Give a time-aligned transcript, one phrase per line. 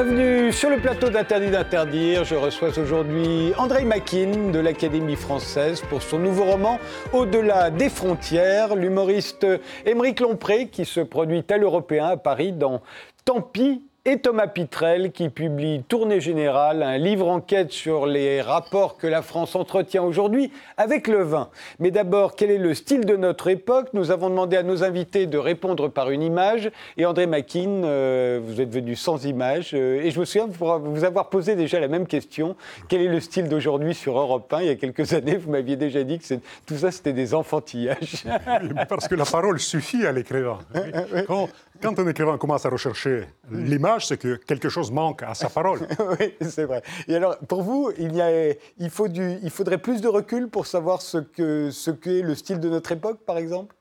[0.00, 2.22] Bienvenue sur le plateau d'Interdit d'interdire.
[2.22, 6.78] Je reçois aujourd'hui André Makin de l'Académie française pour son nouveau roman
[7.12, 8.76] Au-delà des frontières.
[8.76, 9.44] L'humoriste
[9.84, 12.80] Émeric Lompré qui se produit à l'Européen à Paris dans
[13.24, 18.96] Tant pis et Thomas Pitrel qui publie Tournée Générale, un livre enquête sur les rapports
[18.96, 21.50] que la France entretient aujourd'hui avec le vin.
[21.78, 23.88] Mais d'abord, quel est le style de notre époque?
[23.92, 26.70] Nous avons demandé à nos invités de répondre par une image.
[26.96, 29.72] Et André Makin, euh, vous êtes venu sans image.
[29.74, 32.56] Euh, et je me souviens vous avoir posé déjà la même question.
[32.88, 35.76] Quel est le style d'aujourd'hui sur Europe 1 Il y a quelques années, vous m'aviez
[35.76, 36.34] déjà dit que
[36.64, 38.24] tout ça, c'était des enfantillages.
[38.88, 40.60] parce que la parole suffit à l'écrivain.
[41.26, 41.50] Quand,
[41.80, 45.80] quand un écrivain commence à rechercher l'image, c'est que quelque chose manque à sa parole.
[46.20, 46.82] oui, c'est vrai.
[47.06, 50.48] Et alors, pour vous, il, y a, il, faut du, il faudrait plus de recul
[50.48, 53.74] pour savoir ce qu'est ce le style de notre époque, par exemple?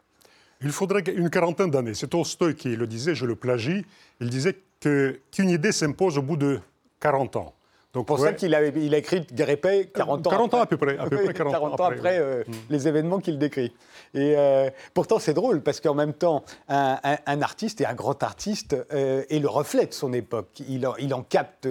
[0.61, 1.93] Il faudrait une quarantaine d'années.
[1.93, 3.85] C'est Tolstoï qui le disait, je le plagie.
[4.19, 6.59] Il disait qu'une idée s'impose au bout de
[6.99, 7.53] 40 ans.
[7.93, 10.77] Donc pour ça qu'il a, il a écrit Guérépé 40 ans 40 ans à peu
[10.77, 10.97] près.
[10.97, 12.53] À peu près 40, ans après, euh, mm.
[12.69, 13.73] les événements qu'il décrit.
[14.13, 18.75] Et euh, pourtant, c'est drôle parce qu'en même temps, un, artiste et un grand artiste
[18.93, 20.61] euh, est le reflet de son époque.
[20.67, 21.67] Il en, il en capte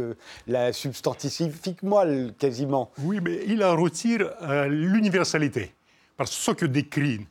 [0.46, 2.90] la substantifique moelle quasiment.
[2.98, 4.30] Oui, mais il en retire
[4.68, 5.74] l'universalité.
[6.16, 7.26] Parce que ce que décrit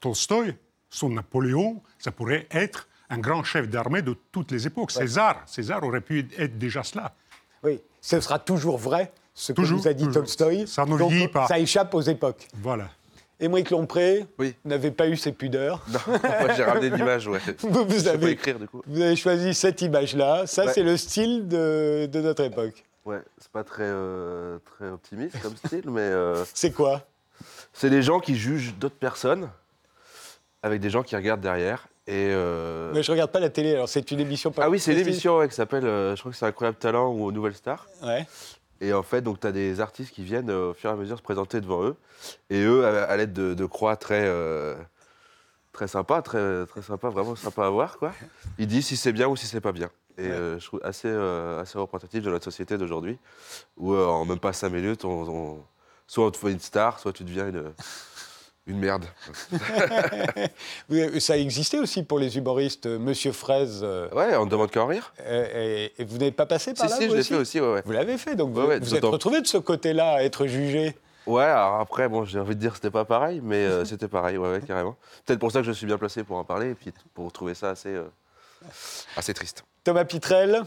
[0.00, 0.54] Tolstoï,
[0.90, 4.90] son Napoléon, ça pourrait être un grand chef d'armée de toutes les époques.
[4.90, 7.14] César, César aurait pu être déjà cela.
[7.62, 10.66] Oui, ce sera toujours vrai, ce que vous a dit Tolstoï.
[10.66, 11.46] Ça ne vieillit pas.
[11.46, 12.48] Ça échappe aux époques.
[12.54, 12.88] Voilà.
[13.40, 14.54] Émeric Lompré, oui.
[14.64, 15.84] n'avez pas eu ces pudeurs.
[15.88, 17.40] Non, moi j'ai ramené une image, ouais.
[17.58, 18.82] vous, avez, écrire, du coup.
[18.86, 20.46] vous avez choisi cette image-là.
[20.46, 22.84] Ça, c'est le style de, de, notre époque.
[23.04, 26.00] Ouais, c'est pas très, euh, très optimiste comme style, mais.
[26.00, 27.02] Euh, c'est quoi?
[27.72, 29.50] C'est les gens qui jugent d'autres personnes
[30.62, 31.88] avec des gens qui regardent derrière.
[32.06, 32.92] Et euh...
[32.94, 34.98] Mais je regarde pas la télé, alors c'est une émission pas Ah oui, c'est une
[34.98, 37.86] émission qui s'appelle, je crois que c'est Incroyable Talent ou Nouvelle Star.
[38.02, 38.26] Ouais.
[38.80, 40.96] Et en fait, donc tu as des artistes qui viennent euh, au fur et à
[40.96, 41.96] mesure se présenter devant eux.
[42.50, 44.74] Et eux, à, l'aide de, croix très, euh,
[45.72, 48.12] très sympa, très, très sympa, vraiment sympa à voir, quoi.
[48.58, 49.90] Ils disent si c'est bien ou si c'est pas bien.
[50.16, 53.18] Et je trouve assez, assez représentatif de notre société d'aujourd'hui,
[53.76, 55.58] où en même pas cinq minutes, on,
[56.06, 57.72] soit on te fait une star, soit tu deviens une
[58.66, 59.04] une merde.
[61.18, 63.80] ça existait aussi pour les humoristes, euh, Monsieur Fraise.
[63.82, 65.12] Euh, ouais, on ne demande qu'à rire.
[65.28, 68.16] Et, vous n'êtes pas passé par là Si, je l'ai fait aussi, ouais, Vous l'avez
[68.16, 72.08] fait, donc vous, vous êtes retrouvé de ce côté-là à être jugé Ouais, alors après,
[72.08, 74.96] bon, j'ai envie de dire que c'était pas pareil, mais euh, c'était pareil, ouais, carrément.
[75.26, 77.54] Peut-être pour ça que je suis bien placé pour en parler, et puis pour trouver
[77.54, 77.94] ça assez,
[79.16, 79.64] assez triste.
[79.84, 80.62] Thomas Pitrel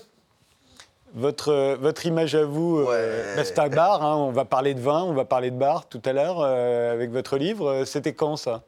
[1.17, 4.15] votre, votre image à vous, euh, c'est un bar, hein.
[4.15, 7.09] on va parler de vin, on va parler de bar tout à l'heure euh, avec
[7.09, 7.85] votre livre.
[7.85, 8.63] C'était quand ça?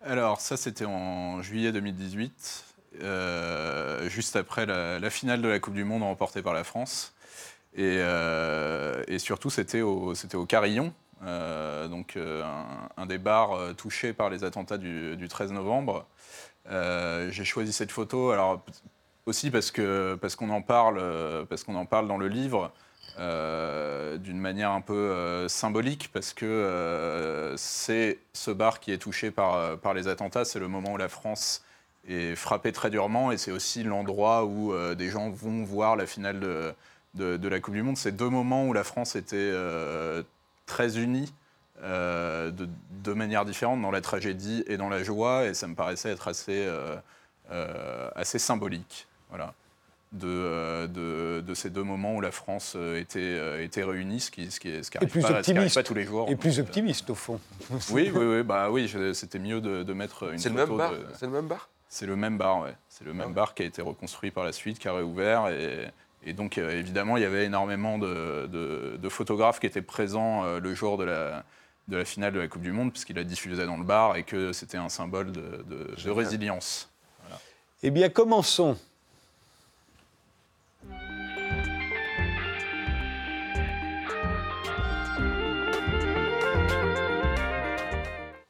[0.00, 2.64] Alors ça c'était en juillet 2018,
[3.02, 7.12] euh, juste après la, finale de la Coupe du Monde remportée par la France.
[7.76, 7.98] Et,
[9.18, 12.16] surtout c'était au, au Carillon, donc
[12.96, 16.06] un, des bars touchés par les attentats du, du 13 novembre.
[16.70, 18.62] J'ai choisi cette photo, alors
[19.26, 22.72] aussi parce que parce qu'on en parle euh, parce qu'on en parle dans le livre
[23.18, 29.30] euh, d'une manière un peu euh, symbolique parce que c'est ce bar qui est touché
[29.30, 31.62] par par les attentats, c'est le moment où la France
[32.08, 36.38] est frappée très durement et c'est aussi l'endroit où des gens vont voir la finale
[36.38, 36.72] de,
[37.14, 37.96] de, de la Coupe du Monde.
[37.96, 39.52] C'est deux moments où la France était
[40.66, 41.32] très unie.
[41.82, 46.10] de deux manières différentes, dans la tragédie et dans la joie, et ça me paraissait
[46.10, 46.68] être assez,
[48.14, 49.54] assez symbolique voilà,
[50.12, 54.30] de, de, de, ces deux moments où la France euh, était, euh, était réunie, ce
[54.30, 56.28] qui, ce qui, ce qui arrive, pas, pas, tous les jours.
[56.30, 57.40] Et plus optimiste, au fond.
[57.90, 60.92] Oui, oui, oui, bah, oui c'était mieux de, de, mettre une C'est le même bar
[61.14, 62.70] C'est le même bar C'est le même bar, oui.
[62.88, 65.48] C'est le même ah bar qui a été reconstruit par la suite, qui a réouvert.
[65.48, 65.88] Et,
[66.24, 70.74] et donc, euh, évidemment, il y avait énormément de, de photographes qui étaient présents le
[70.74, 71.44] jour de la,
[71.88, 74.22] de la finale de la Coupe du Monde, puisqu'il a diffusé dans le bar et
[74.22, 76.88] que c'était un symbole de, de résilience.
[77.22, 77.40] Voilà.
[77.82, 78.78] Eh bien, commençons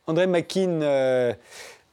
[0.07, 1.33] André Makin, euh,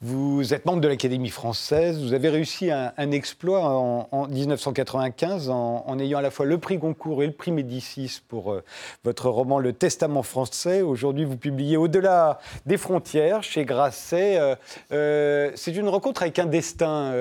[0.05, 6.19] vous êtes membre de l'Académie française, vous avez réussi un, exploit en, 1995 en, ayant
[6.19, 8.63] à la fois le prix Goncourt et le prix Médicis pour euh,
[9.05, 10.81] votre roman Le Testament français.
[10.81, 14.37] Aujourd'hui, vous publiez Au-delà des frontières chez Grasset.
[14.37, 14.55] Euh,
[14.91, 17.13] euh, c'est une rencontre avec un destin.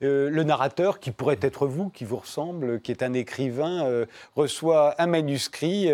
[0.00, 4.04] le narrateur, qui pourrait être vous, qui vous ressemble, qui est un écrivain,
[4.36, 5.90] reçoit un manuscrit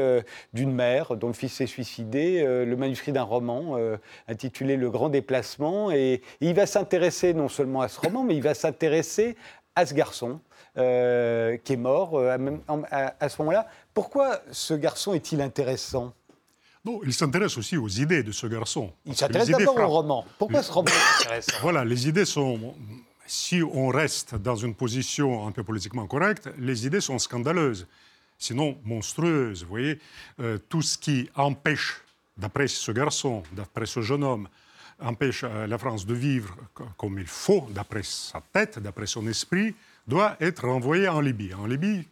[0.53, 3.79] d'une mère dont le fils s'est suicidé, le manuscrit d'un roman
[4.27, 5.93] intitulé Le Grand Déplacement.
[5.93, 9.37] Et il va s'intéresser non seulement à ce roman, mais il va s'intéresser
[9.77, 10.41] à ce garçon
[10.77, 12.61] euh, qui est mort euh, à, même-
[12.91, 13.67] à- à ce moment-là.
[13.93, 16.13] Pourquoi ce garçon est-il intéressant?
[16.85, 18.93] Non, il s'intéresse aussi aux idées de ce garçon.
[19.07, 20.25] Il s'intéresse d'abord au roman.
[20.39, 20.91] Pourquoi ce roman?
[20.91, 22.75] Est intéressant Voilà, les idées sont.
[23.27, 27.87] Si on reste dans une position un peu politiquement correcte, les idées sont scandaleuses,
[28.39, 29.63] sinon monstrueuses.
[29.63, 29.99] Vous voyez,
[30.41, 32.03] Euh, tout ce qui empêche,
[32.37, 34.47] d'après ce garçon, d'après ce jeune homme,
[35.01, 39.27] empêche euh, la France de vivre co- comme il faut, d'après sa tête, d'après son
[39.27, 39.75] esprit,
[40.07, 41.55] doit être renvoyé en Libye.
[41.55, 42.07] En Libye,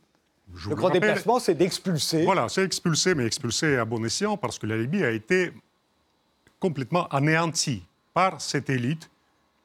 [0.54, 2.24] je Le grand rappelle- déplacement, c'est d'expulser.
[2.24, 5.52] voilà, c'est expulsé, mais expulsé à bon escient parce que la Libye a été
[6.58, 7.82] complètement anéantie
[8.14, 9.10] par cette élite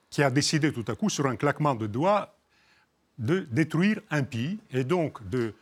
[0.09, 2.33] qui a décidé tout à coup, sur un claquement de doigts,
[3.17, 5.53] de détruire un pays et donc de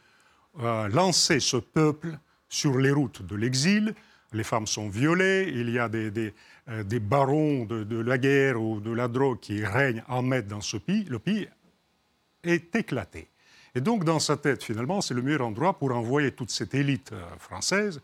[0.60, 2.18] euh, lancer ce peuple
[2.48, 3.96] sur les routes de l'exil.
[4.34, 6.34] Les femmes sont violées, il y a des, des,
[6.68, 10.62] euh, des barons de, la guerre ou de la drogue qui règnent en maître dans
[10.62, 11.04] ce pays.
[11.04, 11.48] Le pays
[12.44, 13.30] est éclaté.
[13.76, 17.12] Et donc, dans sa tête, finalement, c'est le meilleur endroit pour envoyer toute cette élite
[17.12, 18.02] euh, française.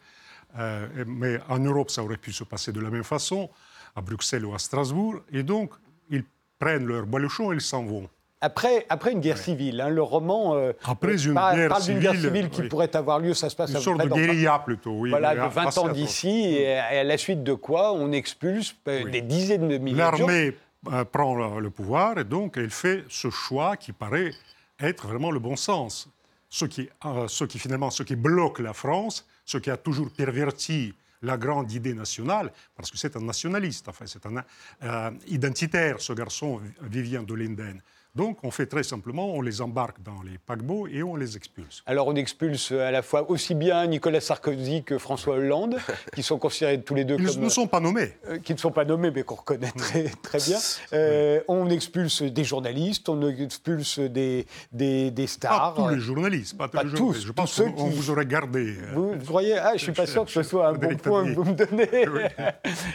[0.58, 3.50] Euh, mais en Europe, ça aurait pu se passer de la même façon,
[3.96, 5.22] à Bruxelles ou à Strasbourg.
[5.32, 5.74] Et donc,
[6.10, 6.26] ils
[6.60, 8.10] prennent leur baluchon et ils s'en vont.
[8.44, 12.00] Après, après une guerre civile, hein, le roman euh, Après une parle, guerre parle d'une
[12.00, 12.70] guerre civile, qui oui.
[12.70, 15.12] pourrait avoir lieu, ça se passe Une à sorte près de guérilla plutôt, oui.
[15.12, 18.12] Voilà, de 20 assez ans d'ici, et à et à la suite de quoi on
[18.12, 19.12] expulse euh, Oui.
[19.12, 19.98] des dizaines de milliers.
[19.98, 20.58] L'armée
[20.92, 24.32] euh, prend le, le pouvoir et donc elle fait ce choix qui paraît
[24.80, 26.10] être vraiment le bon sens.
[26.50, 30.10] Ce qui, euh, ce qui finalement, ce qui bloque la France, ce qui a toujours
[30.10, 36.14] perverti la grande idée nationale, parce que c'est un nationaliste, enfin, c'est un identitaire, ce
[36.14, 37.80] garçon Vivien de Linden.
[38.14, 41.82] Donc on fait très simplement, on les embarque dans les paquebots et on les expulse.
[41.86, 45.78] Alors on expulse à la fois aussi bien Nicolas Sarkozy que François Hollande,
[46.14, 47.44] qui sont considérés tous les deux Ils comme...
[47.44, 48.12] ne sont pas nommés.
[48.28, 50.58] euh, qui ne sont pas nommés, mais qu'on reconnaît très, très bien.
[50.94, 55.74] Euh, On expulse des journalistes, on expulse des, des, des Pas stars.
[55.76, 57.28] tous les journalistes, pas tous Pas les tous, journalistes.
[57.28, 58.76] Je pense qu'on qui- vous aurait gardé.
[58.78, 61.24] euh, Vous, vous croyez Ah, je suis pas sûr que ce soit un bon point
[61.26, 61.90] que vous me donnez.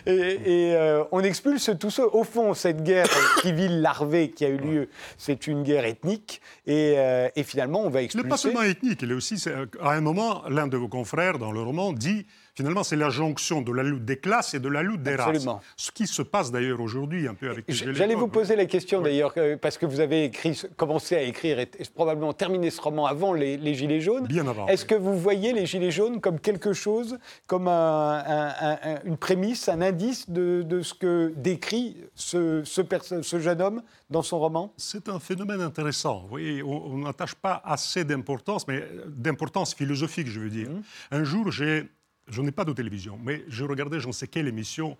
[0.07, 2.07] et et, euh, on expulse tous ceux.
[2.07, 3.07] Au fond, cette guerre
[3.43, 6.41] civile larvée qui a eu lieu, c'est une guerre ethnique.
[6.67, 8.29] Et, euh, et finalement, on va expulser.
[8.29, 11.53] pas seulement ethnique, il est aussi, c'est- à un moment, l'un de vos confrères dans
[11.53, 12.26] le roman dit,
[12.56, 15.55] finalement, c'est la jonction de la lutte des classes et de la lutte des Absolument.
[15.56, 15.64] races.
[15.76, 18.31] Ce qui se passe d'ailleurs aujourd'hui un peu avec les Gilets J'allais vous jaunes.
[18.31, 22.32] poser la question d'ailleurs, euh, parce que vous avez écrit, commencé à écrire et, probablement
[22.32, 24.26] terminé ce roman avant les, les Gilets jaunes.
[24.26, 24.88] Bien avant, Est-ce oui.
[24.88, 29.17] que vous voyez les Gilets jaunes comme quelque chose, comme un- un- un- un- une
[29.17, 34.23] prémisse, un indice de, de ce que décrit ce, ce perso- ce jeune homme dans
[34.23, 34.73] son roman?
[34.76, 36.20] C'est un phénomène intéressant.
[36.23, 40.69] Vous voyez, on on n'attache pas assez d'importance, mais euh, d'importance philosophique, je veux dire.
[40.70, 40.82] Mmh.
[41.11, 41.88] Un jour, j'ai,
[42.28, 44.96] je n'ai pas de télévision, mais je regardais je ne sais quelle émission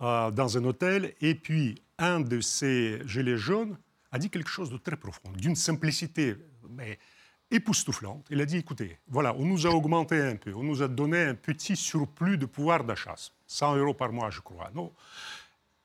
[0.00, 3.76] euh, dans un hôtel, et puis un de ces gilets jaunes
[4.10, 6.36] a dit quelque chose de très profond, d'une simplicité
[6.70, 6.98] mais
[7.50, 8.26] époustouflante.
[8.30, 11.22] Il a dit, écoutez, voilà, on nous a augmenté un peu, on nous a donné
[11.22, 13.14] un petit surplus de pouvoir d'achat,
[13.46, 14.70] 100 euros par mois, je crois.
[14.74, 14.92] Non,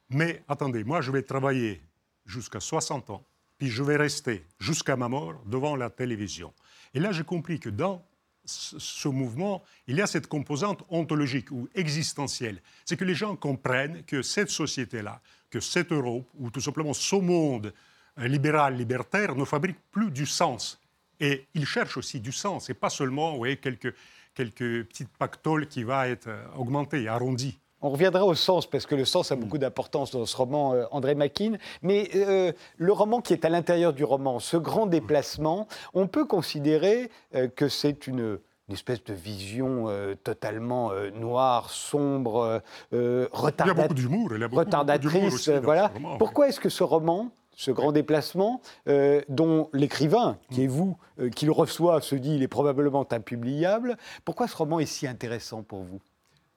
[0.09, 1.81] mais attendez, moi, je vais travailler
[2.25, 3.23] jusqu'à 60 ans,
[3.57, 6.53] puis je vais rester jusqu'à ma mort devant la télévision.
[6.93, 8.05] Et là, j'ai compris que dans
[8.47, 12.61] ce mouvement, il y a cette composante ontologique ou existentielle.
[12.85, 17.15] C'est que les gens comprennent que cette société-là, que cette Europe, ou tout simplement ce
[17.15, 17.73] monde
[18.19, 20.79] euh, libéral, libertaire, ne fabrique plus du sens.
[21.19, 23.93] Et ils cherchent aussi du sens, et pas seulement voyez, quelques,
[24.33, 27.59] quelques petites pactoles qui va être euh, augmentée, arrondie.
[27.81, 30.85] On reviendra au sens, parce que le sens a beaucoup d'importance dans ce roman, euh,
[30.91, 31.53] André Makin.
[31.83, 36.25] Mais euh, le roman qui est à l'intérieur du roman, ce grand déplacement, on peut
[36.25, 39.85] considérer euh, que c'est une, une espèce de vision
[40.23, 43.75] totalement noire, sombre, Il y a retardataire.
[43.75, 44.29] beaucoup d'humour.
[44.33, 44.69] il y a beaucoup- beaucoup
[44.99, 45.33] d'humour retardatrice.
[45.33, 45.87] aussi voilà.
[45.87, 46.17] roman, oui.
[46.17, 51.29] Pourquoi est-ce que ce roman, ce grand déplacement, euh, dont l'écrivain, qui est vous, euh,
[51.29, 55.61] qui le reçoit, se dit il est probablement impubliable, pourquoi ce roman est si intéressant
[55.63, 55.99] pour vous?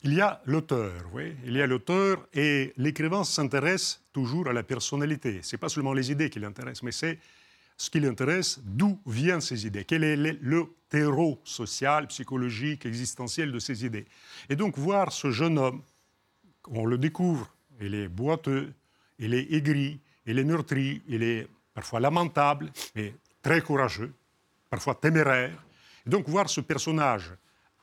[0.02, 1.34] Il y a l'auteur, oui.
[1.44, 5.40] Il y a l'auteur et l'écrivain s'intéresse toujours à la personnalité.
[5.42, 7.18] C'est pas seulement les idées qui l'intéressent, mais c'est
[7.76, 13.58] ce qui l'intéresse, d'où viennent ces idées, quel est le terreau social, psychologique, existentiel de
[13.58, 14.04] ces idées?
[14.50, 15.82] Et donc voir ce jeune homme,
[16.68, 18.72] on le découvre, il est boiteux,
[19.18, 24.12] il est aigri, il est meurtri, il est parfois lamentable, mais très courageux,
[24.68, 25.62] parfois téméraire.
[26.06, 27.30] Et donc voir ce personnage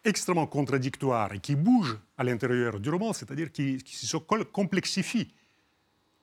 [0.03, 5.31] extrêmement contradictoire et qui bouge à l'intérieur du roman, c'est-à-dire qui, se complexifie.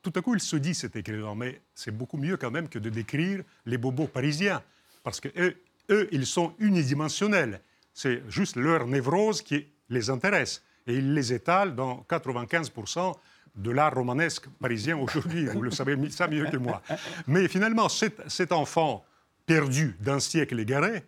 [0.03, 2.79] Tout à coup, il se dit, cet écrivain, mais c'est beaucoup mieux quand même que
[2.79, 4.63] de décrire les bobos parisiens,
[5.03, 5.57] parce que eux,
[5.91, 7.61] eux, ils sont unidimensionnels.
[7.93, 10.63] C'est juste leur névrose qui les intéresse.
[10.87, 13.15] Et ils les étalent dans 95%
[13.57, 15.47] de l'art romanesque parisien aujourd'hui.
[15.47, 16.83] Vous le savez mieux que moi.
[17.27, 19.05] Mais finalement, cet enfant
[19.47, 21.05] perdu d'un siècle égaré,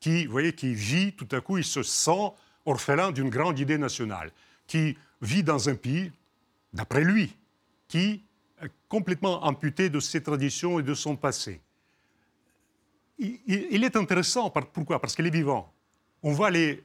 [0.00, 2.32] qui, voyez, qui vit tout à coup, il se sent
[2.66, 4.32] orphelin d'une grande idée nationale,
[4.66, 6.10] qui vit dans un pays,
[6.72, 7.36] d'après lui,
[7.88, 8.22] qui
[8.62, 11.60] est complètement amputé de ses traditions et de son passé.
[13.18, 14.98] Il, est intéressant, pourquoi?
[14.98, 15.70] Parce qu'il est vivant.
[16.22, 16.82] On voit les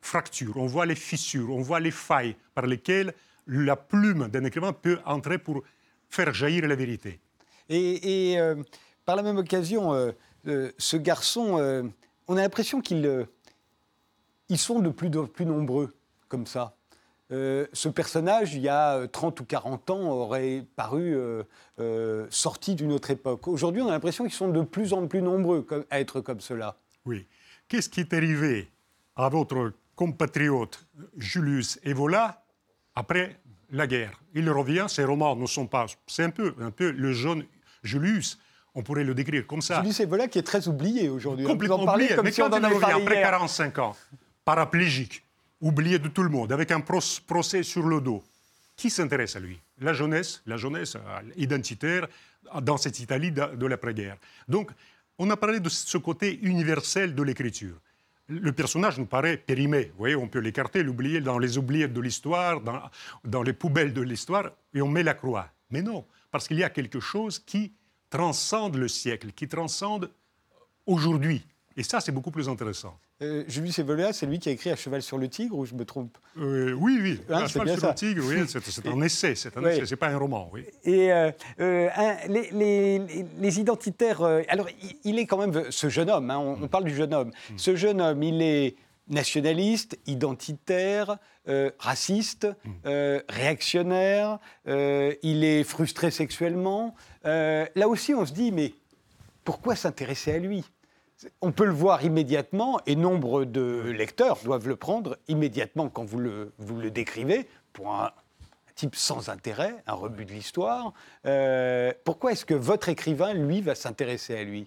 [0.00, 3.12] fractures, on voit les fissures, on voit les failles par lesquelles
[3.48, 5.64] la plume d'un écrivain peut entrer pour
[6.08, 7.18] faire jaillir la vérité.
[7.68, 8.62] Et, euh,
[9.04, 10.12] par la même occasion, euh,
[10.46, 11.92] euh, ce garçon,
[12.32, 13.24] on a l'impression qu'ils euh,
[14.48, 15.94] ils sont de plus en plus nombreux
[16.28, 16.76] comme ça.
[17.30, 21.42] Euh, ce personnage, il y a euh, 30 ou 40 ans, aurait paru euh,
[21.78, 23.48] euh, sorti d'une autre époque.
[23.48, 26.76] Aujourd'hui, on a l'impression qu'ils sont de plus en plus nombreux à être comme cela.
[27.04, 27.26] Oui.
[27.68, 28.70] Qu'est-ce qui est arrivé
[29.16, 30.86] à votre compatriote
[31.16, 32.44] Julius Evola
[32.94, 34.22] après la guerre?
[34.34, 35.86] Il revient, ses romans ne sont pas.
[36.06, 37.44] C'est un peu, un peu le jeune
[37.82, 38.38] Julius,
[38.74, 39.80] on pourrait le décrire comme ça.
[39.80, 41.44] Julius Evola qui est très oublié aujourd'hui.
[41.44, 41.48] hein.
[41.48, 42.14] Complètement en oublié.
[42.14, 43.22] comme Mais si on en avait parlé après hier.
[43.30, 43.96] 45 ans,
[44.44, 45.22] paraplégique,
[45.60, 48.22] oublié de tout le monde, avec un procès sur le dos,
[48.76, 49.58] qui s'intéresse à lui?
[49.80, 52.08] La jeunesse, la jeunesse euh, identitaire
[52.62, 54.16] dans cette Italie de, de l'après-guerre.
[54.48, 54.70] Donc,
[55.18, 57.76] on a parlé de ce côté universel de l'écriture.
[58.28, 59.86] Le personnage nous paraît périmé.
[59.92, 62.80] Vous voyez, on peut l'écarter, l'oublier dans les oubliettes de l'histoire, dans,
[63.24, 65.48] dans les poubelles de l'histoire, et on met la croix.
[65.70, 67.72] Mais non, parce qu'il y a quelque chose qui
[68.16, 70.10] transcende le siècle, qui transcende
[70.86, 71.44] aujourd'hui.
[71.76, 72.94] Et ça, c'est beaucoup plus intéressant.
[73.22, 75.74] Euh, Julius Evola, c'est lui qui a écrit À cheval sur le tigre, ou je
[75.74, 77.20] me trompe Euh, oui, oui.
[77.30, 77.88] Hein, c'est cheval sur ça.
[77.88, 79.70] le tigre, oui, c'est un essai, c'est un Oui.
[79.70, 80.64] essai, c'est pas un roman, oui.
[80.84, 84.22] Et euh, euh, un- les, les- les- les identitaires.
[84.48, 86.30] alors, il, il est quand même ce jeune homme.
[86.30, 87.30] hein, on, on parle du jeune homme.
[87.56, 88.76] Ce jeune homme, il est
[89.12, 92.48] nationaliste, identitaire, euh, raciste,
[92.86, 94.38] euh, réactionnaire.
[94.66, 96.94] euh, il est frustré sexuellement.
[97.24, 98.74] Là aussi, on se dit, mais
[99.44, 100.64] pourquoi s'intéresser à lui?
[101.40, 106.18] On peut le voir immédiatement et nombre de lecteurs doivent le prendre immédiatement quand vous
[106.18, 110.92] le, vous le décrivez pour un, un type sans intérêt, un rebut de l'histoire.
[112.04, 114.66] Pourquoi est-ce que votre écrivain, lui, va s'intéresser à lui?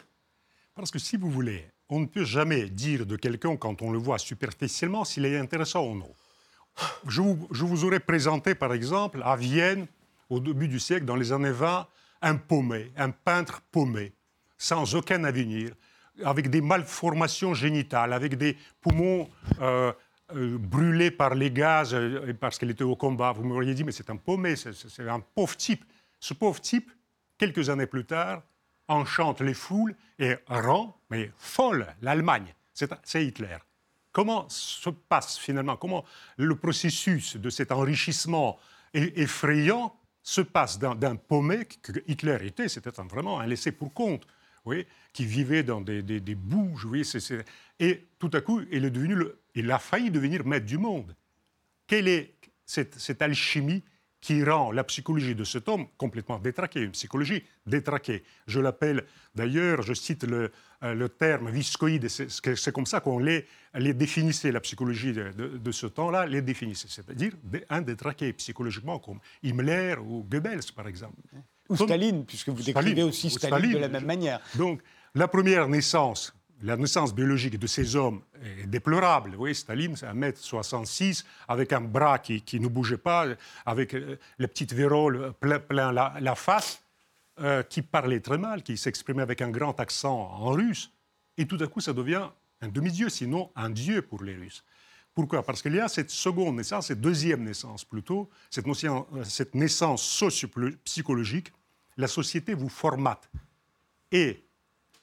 [0.75, 3.97] Parce que si vous voulez, on ne peut jamais dire de quelqu'un quand on le
[3.97, 6.13] voit superficiellement s'il est intéressant ou non.
[7.07, 9.87] Je vous, aurais présenté, par exemple, à Vienne,
[10.29, 11.87] au début du siècle, dans les années 20,
[12.21, 14.13] un paumé, un peintre paumé,
[14.57, 15.71] sans aucun avenir,
[16.23, 19.29] avec des malformations génitales, avec des poumons
[19.61, 19.93] euh,
[20.35, 23.31] euh, brûlés par les gaz euh, parce qu'il était au combat.
[23.31, 25.85] Vous m'auriez dit, mais c'est un paumé, c'est un pauvre type.
[26.19, 26.91] Ce pauvre type,
[27.37, 28.41] quelques années plus tard,
[28.87, 32.53] enchante les foules et rend, mais folle, l'Allemagne.
[32.73, 33.57] C'est Hitler.
[34.11, 36.05] Comment se passe finalement, comment
[36.37, 38.57] le processus de cet enrichissement
[38.93, 44.25] effrayant se passe d'un paumé que Hitler était, c'était vraiment un laissé pour compte,
[44.65, 46.01] oui, qui vivait dans des,
[46.35, 47.03] bouges, oui,
[47.79, 49.17] et tout à coup, il, est devenu
[49.53, 51.15] il a failli devenir maître du monde.
[51.87, 52.33] Quelle est
[52.65, 53.83] cette alchimie
[54.25, 59.03] qui rend la psychologie de cet homme complètement détraquée, une psychologie détraquée Je l'appelle,
[59.35, 60.51] d'ailleurs, je cite le,
[60.81, 65.57] euh, le terme viscoïde, c'est comme ça qu'on les, les définissait, la psychologie de, de-
[65.59, 67.33] de ce temps-là, les définissait, c'est-à-dire
[67.69, 71.17] un détraqué psychologiquement, comme Himmler ou Goebbels, par exemple.
[71.69, 74.39] Ou Comme- Staline, puisque vous Staline, décrivez aussi Staline, de la même manière.
[74.55, 74.81] Donc,
[75.13, 76.33] la première naissance,
[76.65, 79.31] la naissance biologique de ces hommes est déplorable.
[79.31, 83.27] Vous voyez, Staline, c'est 1m66, avec un bras qui, qui ne bougeait pas,
[83.65, 86.81] avec euh, les petites véroles plein, plein la, face,
[87.39, 90.91] euh, qui parlait très mal, qui s'exprimait avec un grand accent en russe.
[91.37, 92.29] Et tout à coup, ça devient
[92.61, 94.63] un demi-dieu, sinon un dieu pour les Russes.
[95.13, 95.43] Pourquoi?
[95.43, 101.53] Parce qu'il y a cette seconde naissance, cette deuxième naissance plutôt, cette, euh, naissance socio-psychologique.
[101.95, 103.29] La société vous formate.
[104.11, 104.43] Et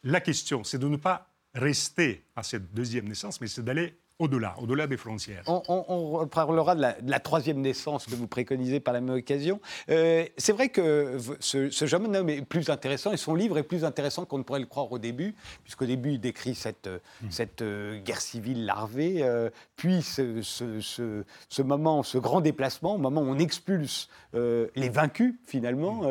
[0.03, 4.55] la question, c'est de ne pas rester à cette deuxième naissance, mais c'est d'aller au-delà,
[4.61, 5.43] au-delà des frontières.
[5.49, 9.01] On, on- on reparlera de la, de la troisième naissance que vous préconisez par la
[9.01, 9.61] même occasion.
[9.89, 13.65] Euh, c'est vrai que ce, ce jeune homme est plus intéressant et son livre est
[13.65, 16.99] plus intéressant qu'on ne pourrait le croire au début, puisqu'au début il décrit cette, euh,
[17.31, 22.95] cette euh, guerre civile larvée, euh, puis ce, ce- ce- ce moment, ce grand déplacement,
[22.95, 26.03] au moment où on expulse les vaincus finalement.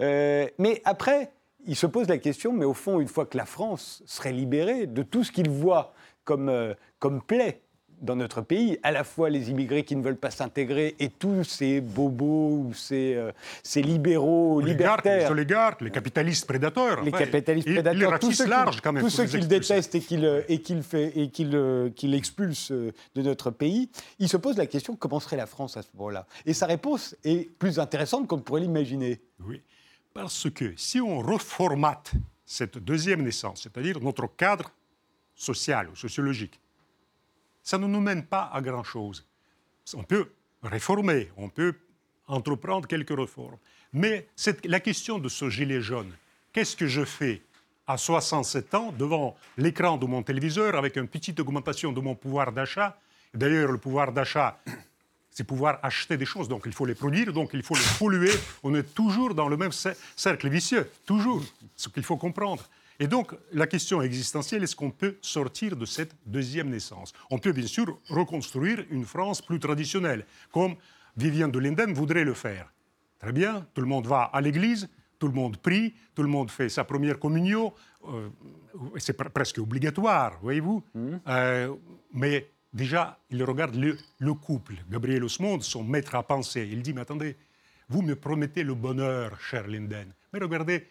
[0.00, 1.32] Euh, mais après,
[1.66, 4.86] il se pose la question, mais au fond, une fois que la France serait libérée
[4.86, 5.94] de tout ce qu'il voit
[6.24, 7.62] comme, euh, comme plaie
[8.00, 11.44] dans notre pays, à la fois les immigrés qui ne veulent pas s'intégrer et tous
[11.44, 13.32] ces bobos ou ces, euh,
[13.62, 17.02] ces libéraux les libertaires, oligarques, les capitalistes prédateurs.
[17.02, 19.02] les enfin, capitalistes les prédateurs, tous racistes larges quand même.
[19.02, 19.74] tous ceux les qu'il expulser.
[19.74, 24.66] déteste et qu'il euh, et et expulse euh, de notre pays, il se pose la
[24.66, 26.26] question comment serait la France à ce moment-là?
[26.44, 29.20] Et sa réponse est plus intéressante qu'on ne pourrait l'imaginer.
[29.46, 29.62] Oui,
[30.16, 32.12] parce que si on reformate
[32.46, 34.72] cette deuxième naissance, c'est-à-dire notre cadre
[35.34, 36.58] social ou sociologique,
[37.62, 39.26] ça ne nous mène pas à grand-chose.
[39.92, 40.30] On peut
[40.62, 41.74] réformer, on peut
[42.28, 43.58] entreprendre quelques réformes.
[43.92, 44.26] Mais
[44.64, 46.12] la question de ce gilet jaune,
[46.50, 47.42] qu'est-ce que je fais
[47.86, 52.52] à 67 ans devant l'écran de mon téléviseur avec une petite augmentation de mon pouvoir
[52.52, 52.98] d'achat?
[53.34, 54.58] D'ailleurs, le pouvoir d'achat,
[55.36, 58.32] c'est pouvoir acheter des choses, donc il faut les produire, donc il faut les polluer.
[58.62, 61.42] On est toujours dans le même cercle vicieux, toujours,
[61.76, 62.64] ce qu'il faut comprendre.
[62.98, 67.12] Et donc, la question existentielle, est-ce qu'on peut sortir de cette deuxième naissance?
[67.30, 70.74] On peut bien sûr reconstruire une France plus traditionnelle, comme
[71.18, 72.72] Viviane de Linden voudrait le faire.
[73.18, 74.88] Très bien, tout le monde va à l'église,
[75.18, 77.74] tout le monde prie, tout le monde fait sa première communion,
[78.08, 78.30] euh,
[78.96, 80.82] c'est presque obligatoire, voyez-vous.
[80.94, 81.16] Mmh.
[81.28, 81.74] Euh,
[82.14, 84.74] mais déjà, il regarde le, couple.
[84.88, 86.68] Gabriel Osmond, son maître à penser.
[86.70, 87.36] Il dit, mais attendez,
[87.88, 90.12] vous me promettez le bonheur, cher Linden.
[90.32, 90.86] Mais regardez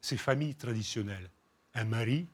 [0.00, 1.30] ces familles traditionnelles.
[1.74, 2.26] Un mari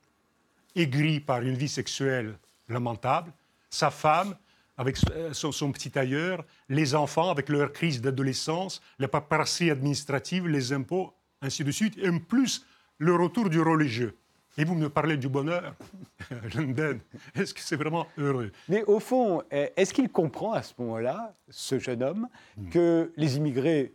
[0.75, 2.37] aigri par une vie sexuelle
[2.69, 3.33] lamentable,
[3.71, 4.35] sa femme
[4.77, 4.97] avec
[5.33, 11.63] son, petit tailleur, les enfants avec leur crise d'adolescence, la paperasserie administrative, les impôts, ainsi
[11.63, 12.67] de suite, et en plus
[12.99, 14.17] le retour du religieux.
[14.57, 15.75] Et vous me parlez du bonheur,
[16.55, 16.99] London.
[17.35, 18.53] Est-ce que c'est vraiment heureux?
[18.69, 22.69] Mais au fond, est-ce qu'il comprend à ce moment-là, ce jeune homme, hmm.
[22.71, 23.95] que les immigrés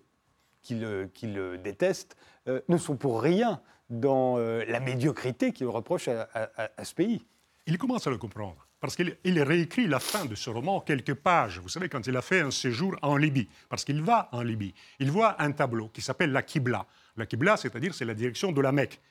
[0.61, 6.83] qui le, détestent euh, ne sont pour rien dans euh, la médiocrité qu'il reproche à,
[6.83, 7.25] ce pays?
[7.65, 8.67] Il commence à le comprendre.
[8.79, 11.59] Parce qu'il réécrit la fin de ce roman quelques pages.
[11.59, 14.73] Vous savez, quand il a fait un séjour en Libye, parce qu'il va en Libye,
[14.99, 16.85] il voit un tableau qui s'appelle la Qibla.
[17.17, 19.01] La Qibla, c'est-à-dire c'est la direction de la Mecque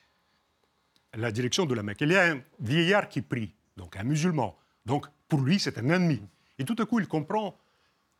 [1.15, 2.01] la direction de la Mecque.
[2.01, 4.57] Il y a un vieillard qui prie, donc un musulman.
[4.85, 6.21] Donc pour lui, c'est un ennemi.
[6.57, 7.57] Et tout à coup, il comprend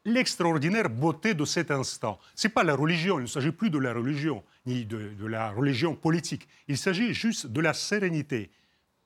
[0.05, 2.19] l'extraordinaire beauté de cet instant.
[2.35, 5.25] Ce n'est pas la religion, il ne s'agit plus de la religion, ni de, de
[5.25, 6.47] la religion politique.
[6.67, 8.49] Il s'agit juste de la sérénité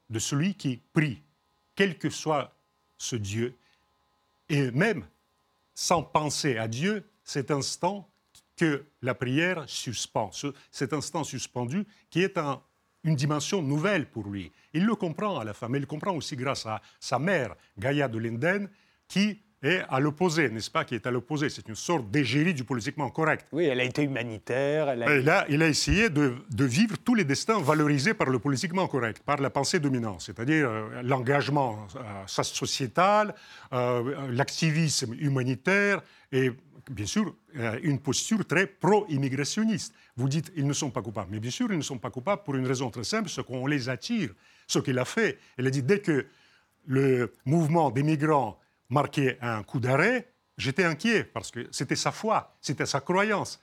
[0.10, 1.22] de celui qui prie,
[1.76, 2.56] quel que soit
[2.98, 3.56] ce Dieu,
[4.50, 5.06] et même
[5.74, 8.08] sans penser à Dieu, cet instant
[8.56, 10.32] que la prière suspend,
[10.72, 12.62] cet instant suspendu qui est un
[13.04, 14.52] une dimension nouvelle pour lui.
[14.74, 17.56] Il le comprend à la fin, mais il le comprend aussi grâce à sa mère,
[17.78, 18.70] Gaïa de Linden,
[19.08, 21.50] qui est à l'opposé, n'est-ce pas, qui est à l'opposé.
[21.50, 23.48] C'est une sorte d'égérie du politiquement correct.
[23.52, 24.90] Oui, elle a été humanitaire.
[24.90, 25.46] Elle a...
[25.50, 29.50] il a essayé de, vivre tous les destins valorisés par le politiquement correct, par la
[29.50, 33.34] pensée dominante, c'est-à-dire euh, l'engagement euh, sociétal,
[33.72, 36.52] euh, l'activisme humanitaire et
[36.90, 39.94] bien sûr, euh, une posture très pro-immigrationniste.
[40.16, 41.30] Vous dites, ils ne sont pas coupables.
[41.32, 43.68] Mais bien sûr, ils ne sont pas coupables pour une raison très simple, c'est qu'on
[43.68, 44.32] les attire.
[44.68, 46.26] Ce qu'il a fait, il a dit, dès que
[46.86, 52.56] le mouvement des migrants marquait un coup d'arrêt, j'étais inquiet, parce que c'était sa foi,
[52.62, 53.60] c'était sa croyance.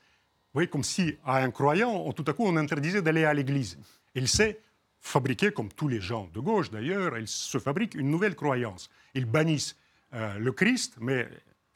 [0.52, 3.78] Vous voyez, comme si à un croyant, tout à coup, on interdisait d'aller à l'église.
[4.14, 4.60] Il s'est
[5.00, 8.90] fabriqué, comme tous les gens de gauche d'ailleurs, il se fabrique une nouvelle croyance.
[9.14, 9.76] Ils bannissent
[10.12, 11.28] euh, le Christ, mais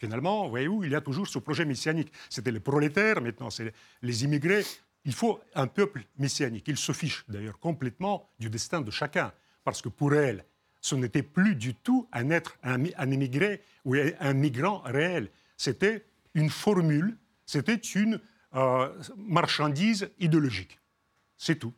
[0.04, 2.12] Finalement, voyez-vous, il y a toujours ce projet messianique.
[2.28, 4.62] C'était les prolétaires, maintenant c'est les immigrés.
[5.06, 6.66] Il faut un peuple messianique.
[6.68, 9.32] Il se fiche d'ailleurs complètement du destin de chacun,
[9.64, 10.44] parce que pour elle,
[10.82, 15.30] ce n'était plus du tout un être, un, immigré ou un migrant réel.
[15.56, 18.20] C'était une formule, c'était une
[18.54, 20.78] euh, marchandise idéologique.
[21.38, 21.72] C'est tout.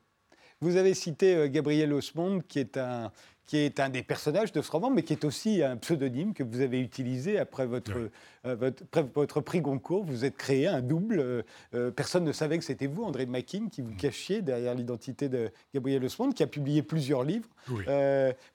[0.61, 3.13] Vous avez cité euh, Gabriel Osmond, qui est un,
[3.47, 6.43] qui est un des personnages de ce roman, mais qui est aussi un pseudonyme que
[6.43, 8.11] vous avez utilisé après votre,
[8.55, 10.05] votre, votre, prix Goncourt.
[10.05, 11.21] Vous êtes créé un double.
[11.21, 11.43] Euh,
[11.75, 13.97] euh, personne ne savait que c'était vous, André Makin, qui vous mm.
[13.97, 17.49] cachiez derrière l'identité de Gabriel Osmond, qui a publié plusieurs livres.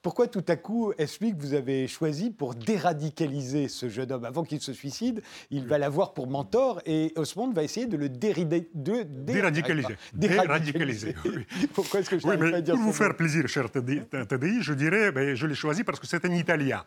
[0.01, 4.25] pourquoi tout à coup est-ce lui que vous avez choisi pour déradicaliser ce jeune homme
[4.25, 8.09] Avant qu'il se suicide, il va l'avoir pour mentor et Osmond va essayer de le
[8.09, 9.95] dérider, de, déradicaliser.
[10.13, 11.15] Déradicaliser.
[11.73, 15.11] pourquoi est-ce que je oui, mais dire Pour vous faire plaisir, cher TDI, je dirais,
[15.11, 16.83] ben, je l'ai choisi parce que c'est un Italien.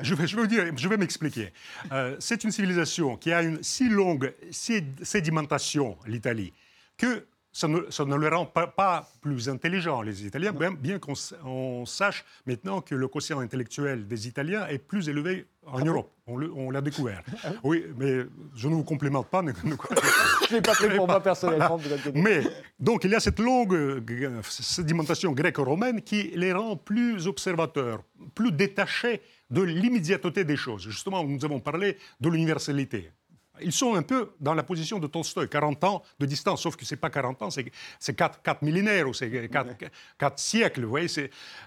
[0.00, 1.52] Je vais, je vais, dire, je vais m'expliquer.
[1.92, 6.52] Euh, c'est une civilisation qui a une si longue sédimentation, l'Italie,
[6.96, 12.24] que ça ne, ça ne, le rend pas, plus intelligent, les Italiens, bien, qu'on sache
[12.46, 16.10] maintenant que le quotient intellectuel des Italiens est plus élevé en ah Europe.
[16.26, 17.22] On l'a découvert.
[17.44, 18.24] Ah oui, mais
[18.56, 19.42] je ne vous complimente pas.
[19.44, 21.78] je n'ai pas pris pour moi personnellement.
[22.14, 22.42] mais,
[22.80, 28.02] donc, il y a cette longue euh, sédimentation gréco-romaine qui les rend plus observateurs,
[28.34, 30.82] plus détachés de l'immédiateté des choses.
[30.82, 33.12] Justement, nous avons parlé de l'universalité.
[33.60, 36.84] Ils sont un peu dans la position de Tolstoï, 40 ans de distance, sauf que
[36.84, 40.82] ce n'est pas 40 ans, c'est 4, 4, millénaires ou c'est 4, siècles.
[40.82, 41.08] Vous voyez,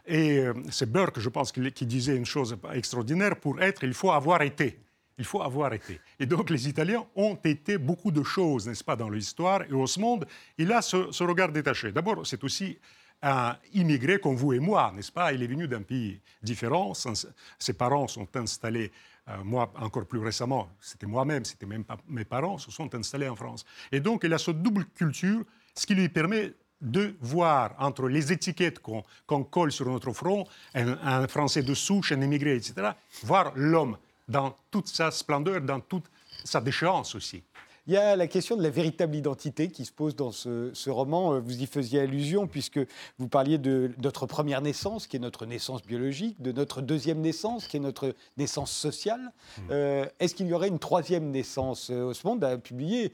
[0.06, 4.12] et euh, c'est Burke, je pense, qui, disait une chose extraordinaire pour être, il faut
[4.12, 4.80] avoir été.
[5.18, 6.00] Il faut avoir été.
[6.20, 9.64] Et donc les Italiens ont été beaucoup de choses, n'est-ce pas, dans l'histoire.
[9.64, 10.20] Et Osmond,
[10.58, 11.92] il a ce, ce regard détaché.
[11.92, 12.78] D'abord, c'est aussi
[13.22, 15.34] un immigré comme vous et moi, n'est-ce pas?
[15.34, 18.92] Il est venu d'un pays différent, ses parents sont installés,
[19.30, 23.28] euh, moi encore plus récemment, c'était moi-même, c'était même pas mes parents, se sont installés
[23.28, 23.66] en France.
[23.92, 25.44] Et donc il a cette double culture,
[25.76, 31.28] ce qui lui permet de voir entre les étiquettes qu'on colle sur notre front, un,
[31.28, 32.92] Français de souche, un immigré, etc.,
[33.24, 36.06] voir l'homme dans toute sa splendeur, dans toute
[36.44, 37.44] sa déchéance aussi.
[37.88, 41.36] Il y a la question de la véritable identité qui se pose dans ce, roman.
[41.36, 42.82] Euh, vous y faisiez allusion puisque
[43.18, 47.66] vous parliez de notre première naissance, qui est notre naissance biologique, de notre deuxième naissance,
[47.66, 49.32] qui est notre naissance sociale.
[49.58, 49.62] Hmm.
[49.72, 53.14] Euh, est-ce qu'il y aurait une troisième naissance euh, Osmond a publié,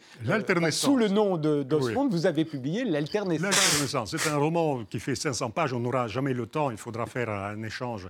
[0.71, 4.15] sous le nom d'Osmond, vous avez publié L'alternaissance.
[4.17, 5.73] C'est un roman qui fait 500 pages.
[5.73, 6.71] On n'aura jamais le temps.
[6.71, 8.09] Il faudra faire un échange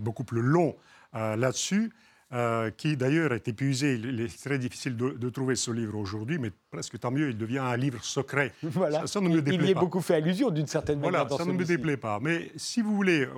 [0.00, 0.76] beaucoup plus long
[1.12, 1.92] là-dessus.
[2.32, 3.94] Euh, qui d'ailleurs est épuisé.
[3.94, 7.58] Il est très difficile de, trouver ce livre aujourd'hui, mais presque tant mieux, il devient
[7.58, 8.52] un livre secret.
[8.62, 9.06] Voilà.
[9.06, 11.24] Ça, ne me déplaît il y est beaucoup fait allusion d'une certaine manière.
[11.24, 12.18] Voilà, ça ne me déplaît pas.
[12.20, 13.28] Mais si vous voulez,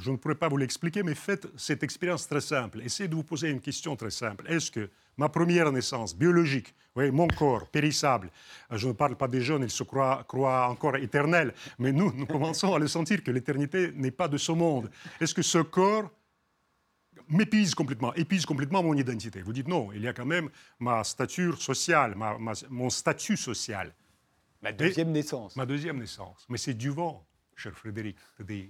[0.00, 2.80] je ne pourrais pas vous l'expliquer, mais faites cette expérience très simple.
[2.84, 4.44] Essayez de vous poser une question très simple.
[4.48, 8.28] Est-ce que ma première naissance biologique, oui, mon corps périssable,
[8.72, 12.12] euh, je ne parle pas des jeunes, ils se croient, croient encore éternels, mais nous,
[12.12, 14.90] nous commençons à le sentir que l'éternité n'est pas de ce monde.
[15.20, 16.10] Est-ce que ce corps
[17.28, 19.42] m'épuise complètement, épuise complètement mon identité.
[19.42, 22.14] Vous dites non, il y a quand même ma stature sociale,
[22.70, 23.92] mon statut social.
[24.62, 25.56] Ma deuxième naissance.
[25.56, 26.46] Ma deuxième naissance.
[26.48, 28.16] Mais c'est du vent, cher Frédéric.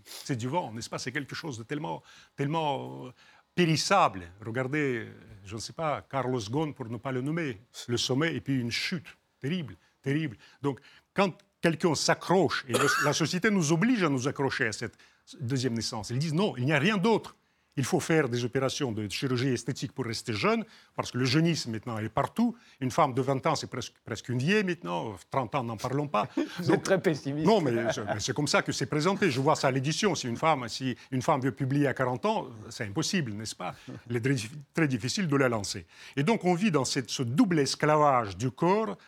[0.04, 0.98] C'est du vent, n'est-ce pas?
[0.98, 2.02] C'est quelque chose de tellement,
[2.34, 3.12] tellement euh,
[3.54, 4.22] périssable.
[4.44, 5.06] Regardez,
[5.44, 8.58] je ne sais pas, Carlos Ghosn, pour ne pas le nommer, le sommet et puis
[8.58, 9.06] une chute
[9.38, 10.38] terrible, terrible.
[10.62, 10.80] Donc,
[11.12, 12.72] quand quelqu'un s'accroche, et
[13.04, 14.96] la société nous oblige à nous accrocher à cette
[15.40, 17.36] deuxième naissance, ils disent non, il n'y a rien d'autre.
[17.76, 21.70] Il faut faire des opérations de chirurgie esthétique pour rester jeune, parce que le jeunisme
[21.70, 22.54] maintenant est partout.
[22.80, 25.16] Une femme de 20 ans, c'est presque, presque une vieille maintenant.
[25.30, 26.28] 30 ans, n'en parlons pas.
[26.58, 27.46] Vous êtes très pessimiste.
[27.46, 27.72] Non, mais
[28.18, 29.30] c'est comme ça que c'est présenté.
[29.30, 30.14] Je vois ça à l'édition.
[30.14, 33.74] Si une femme, si une femme veut publier à 40 ans, c'est impossible, n'est-ce pas?
[34.10, 35.86] Il est très difficile de la lancer.
[36.16, 38.98] Et donc on vit dans cette, ce double esclavage du corps,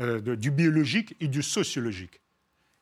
[0.00, 2.20] euh, du biologique et du sociologique.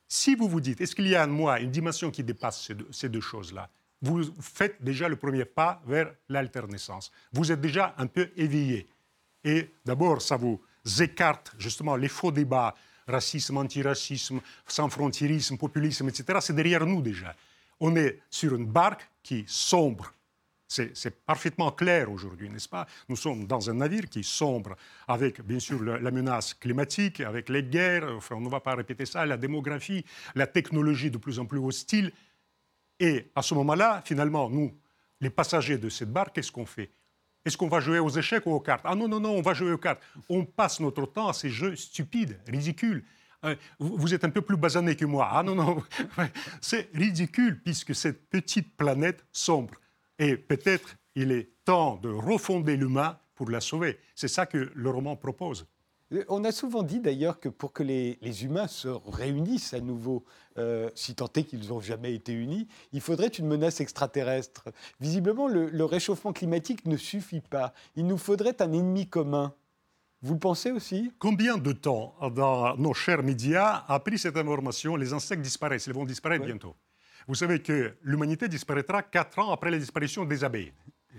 [0.06, 3.08] Si vous vous dites, est-ce qu'il y a en moi une dimension qui dépasse ces
[3.08, 3.68] deux choses-là?
[4.02, 7.12] Vous faites déjà le premier pas vers l'alternaissance.
[7.32, 8.88] Vous êtes déjà un peu éveillé.
[9.44, 10.60] Et d'abord, ça vous
[11.00, 12.74] écarte justement les faux débats,
[13.06, 16.38] racisme, antiracisme, sans-frontiérisme, populisme, etc.
[16.40, 17.34] C'est derrière nous déjà.
[17.80, 20.12] On est sur une barque qui sombre.
[20.68, 22.86] C'est parfaitement clair aujourd'hui, n'est-ce pas?
[23.06, 24.74] Nous sommes dans un navire qui sombre,
[25.06, 29.04] avec bien sûr la menace climatique, avec les guerres, enfin, on ne va pas répéter
[29.04, 30.02] ça, la démographie,
[30.34, 32.10] la technologie de plus en plus hostile.
[33.02, 34.72] Et à ce moment-là, finalement, nous,
[35.20, 36.92] les passagers de cette barque, qu'est-ce qu'on fait?
[37.44, 38.82] Est-ce qu'on va jouer aux échecs ou aux cartes?
[38.84, 40.00] Ah non, non, non, on va jouer aux cartes.
[40.28, 43.04] On passe notre temps à ces jeux stupides, ridicules.
[43.44, 45.28] Euh, vous êtes un peu plus basané que moi.
[45.32, 45.82] Ah non, non,
[46.60, 49.74] c'est ridicule puisque cette petite planète sombre.
[50.20, 53.98] Et peut-être il est temps de refonder l'humain pour la sauver.
[54.14, 55.66] C'est ça que le roman propose.
[56.28, 60.24] On a souvent dit d'ailleurs que pour que les, humains se réunissent à nouveau,
[60.58, 64.68] euh, si tant est qu'ils n'ont jamais été unis, il faudrait une menace extraterrestre.
[65.00, 67.72] Visiblement, le, réchauffement climatique ne suffit pas.
[67.96, 69.54] Il nous faudrait un ennemi commun.
[70.20, 71.12] Vous le pensez aussi?
[71.18, 74.96] Combien de temps dans nos chers médias a pris cette information?
[74.96, 76.76] Les insectes disparaissent, ils vont disparaître bientôt.
[77.26, 80.72] Vous savez que l'humanité disparaîtra quatre ans après la disparition des abeilles.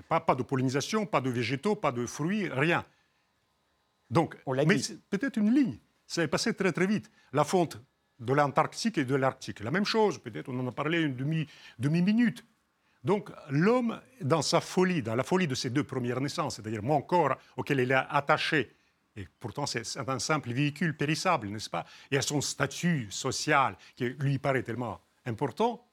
[0.08, 2.86] Pas, pas de pollinisation, pas de végétaux, pas de fruits, rien.
[4.14, 4.78] Donc, mais
[5.10, 5.78] peut-être une ligne.
[6.06, 7.10] Ça est passé très très vite.
[7.32, 7.82] La fonte
[8.20, 10.20] de l'Antarctique et de l'Arctique, la même chose.
[10.20, 11.48] Peut-être on en a parlé une demi,
[11.80, 12.46] demi minute.
[13.04, 17.02] Donc l'homme, dans sa folie, dans la folie de ses deux premières naissances, c'est-à-dire mon
[17.02, 18.76] corps auquel il est attaché,
[19.16, 24.06] et pourtant c'est un simple véhicule périssable, n'est-ce pas, et à son statut social qui
[24.06, 25.86] lui paraît tellement important,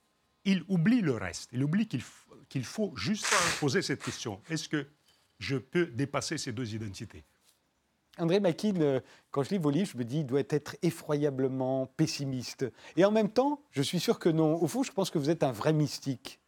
[0.44, 1.48] il oublie le reste.
[1.52, 2.02] Il oublie qu'il
[2.50, 3.26] qu'il faut juste
[3.60, 4.42] poser cette question.
[4.50, 4.86] Est-ce que
[5.38, 7.24] je peux dépasser ces deux identités?
[8.20, 11.86] André Makin, euh, quand je lis vos livres, je me dis, il doit être effroyablement
[11.96, 12.70] pessimiste.
[12.96, 14.62] Et en même temps, je suis sûr que non.
[14.62, 16.40] Au fond, je pense que vous êtes un vrai mystique.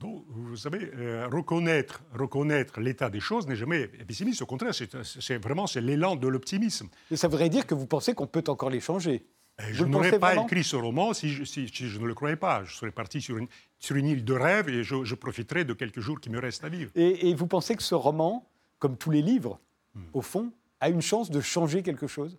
[0.00, 4.42] vous savez, euh, reconnaître, reconnaître l'état des choses n'est jamais pessimiste.
[4.42, 6.88] Au contraire, c'est vraiment l'élan de l'optimisme.
[7.10, 9.26] Et ça voudrait dire que vous pensez qu'on peut encore les changer
[9.60, 12.64] euh, je n'aurais pas écrit ce roman si je, si, je, ne le croyais pas.
[12.64, 16.00] Je serais parti sur une, sur une île de rêve et je, profiterais de quelques
[16.00, 16.90] jours qui me restent à vivre.
[16.94, 19.58] Et, vous pensez que ce roman, comme tous les livres,
[19.94, 20.02] hmm.
[20.12, 22.38] au fond, a une chance de changer quelque chose?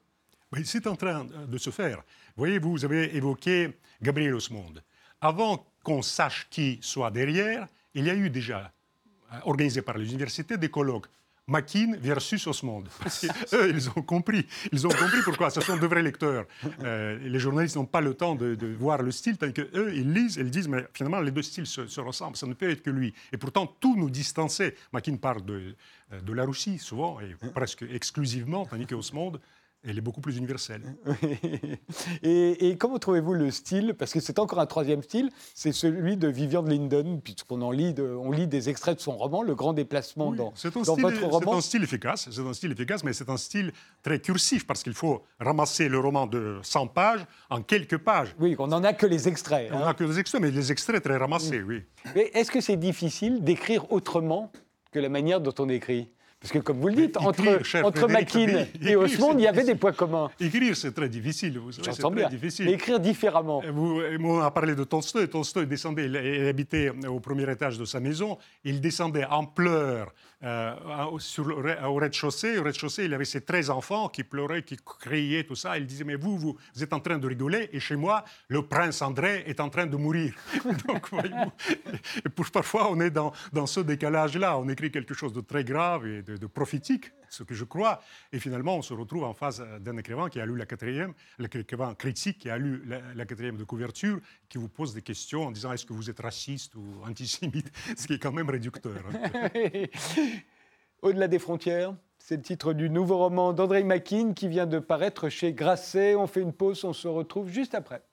[0.64, 2.04] C'est en train de se faire.
[2.36, 4.74] Voyez, vous avez évoqué Gabriel Osmond.
[5.22, 8.72] Avant qu'on sache qui soit derrière, il y a eu déjà,
[9.34, 11.08] euh, organisé par les universités, des colloques.
[11.50, 12.84] Makin versus Osmond.
[13.02, 14.46] Parce qu'eux, ils ont compris.
[14.72, 15.50] Ils ont compris pourquoi.
[15.50, 16.46] Ce sont de vrais lecteurs.
[16.84, 20.38] Euh, les journalistes n'ont pas le temps de, voir le style, tandis qu'eux, ils lisent
[20.38, 22.38] et ils disent, mais finalement, les deux styles se, ressemblent.
[22.38, 23.14] Ça ne peut être que lui.
[23.34, 24.76] Et pourtant, tout nous distançait.
[24.94, 25.76] Makin parle de,
[26.24, 29.34] de la Russie, souvent, et presque exclusivement, tandis qu'Osmond
[29.88, 30.82] elle est beaucoup plus universelle.
[32.24, 33.94] et, comment trouvez-vous le style?
[33.98, 37.96] Parce que c'est encore un troisième style, c'est celui de Vivian Linden, puisqu'on en lit,
[38.00, 41.52] on lit des extraits de son roman, Le Grand Déplacement, dans, votre roman.
[41.52, 43.72] C'est un style efficace, c'est un style efficace, mais c'est un style
[44.04, 48.36] très cursif, parce qu'il faut ramasser le roman de 100 pages en quelques pages.
[48.40, 49.70] Oui, on n'en a que les extraits.
[49.72, 49.94] On n'a hein.
[49.94, 51.84] que les extraits, mais les extraits très ramassés, oui.
[52.16, 54.52] Mais est-ce que c'est difficile d'écrire autrement
[54.92, 56.10] que la manière dont on écrit?
[56.42, 59.76] Parce que, comme vous le dites, entre, entre Makin et Osmond, il y avait des
[59.76, 60.30] points communs.
[60.40, 62.66] Écrire, c'est très difficile, vous savez, c'est très difficile.
[62.66, 63.62] Mais écrire différemment.
[63.74, 65.28] Vous, on a parlé de Tolstoï.
[65.28, 68.38] Tolstoï descendait, il habitait au premier étage de sa maison.
[68.64, 70.74] Il descendait en pleurs euh,
[71.18, 72.58] sur au rez-de-chaussée.
[72.58, 75.78] Au rez-de-chaussée, il avait ses 13 enfants qui pleuraient, qui criaient, tout ça.
[75.78, 79.02] Il disait, mais vous, vous, êtes en train de rigoler, et chez moi, le prince
[79.02, 80.34] André est en train de mourir.
[80.88, 84.58] Donc, voyez-vous, parfois, on est dans, dans ce décalage-là.
[84.58, 88.40] On écrit quelque chose de très grave et de, prophétique, ce que je crois, et
[88.40, 92.40] finalement, on se retrouve en face d'un écrivain qui a lu la quatrième, l'écrivain critique
[92.40, 95.72] qui a lu la, la, quatrième de couverture, qui vous pose des questions en disant,
[95.72, 97.72] est-ce que vous êtes raciste ou antisémite?
[97.98, 99.02] Ce qui est quand même réducteur.
[99.14, 99.50] Hein.
[101.02, 105.30] Au-delà des frontières, c'est le titre du nouveau roman d'André Makin qui vient de paraître
[105.30, 106.16] chez Grasset.
[106.16, 108.04] On fait une pause, on se retrouve juste après.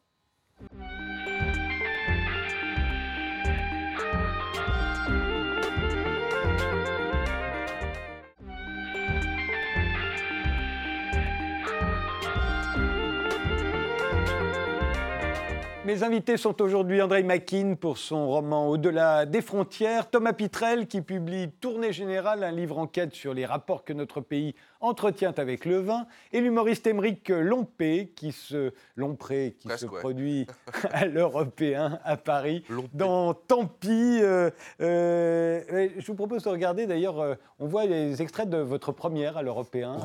[15.87, 21.01] Mes invités sont aujourd'hui André Makin pour son roman Au-delà des frontières, Thomas Pitrel qui
[21.01, 25.79] publie Tournée générale, un livre enquête sur les rapports que notre pays entretient avec le
[25.79, 30.46] vin, et l'humoriste Émeric Lompé qui se, Lompré, qui se produit
[30.92, 34.18] à l'Européen à Paris dans Tant pis.
[34.22, 38.92] Euh, euh, je vous propose de regarder d'ailleurs, euh, on voit les extraits de votre
[38.92, 39.96] première à l'Européen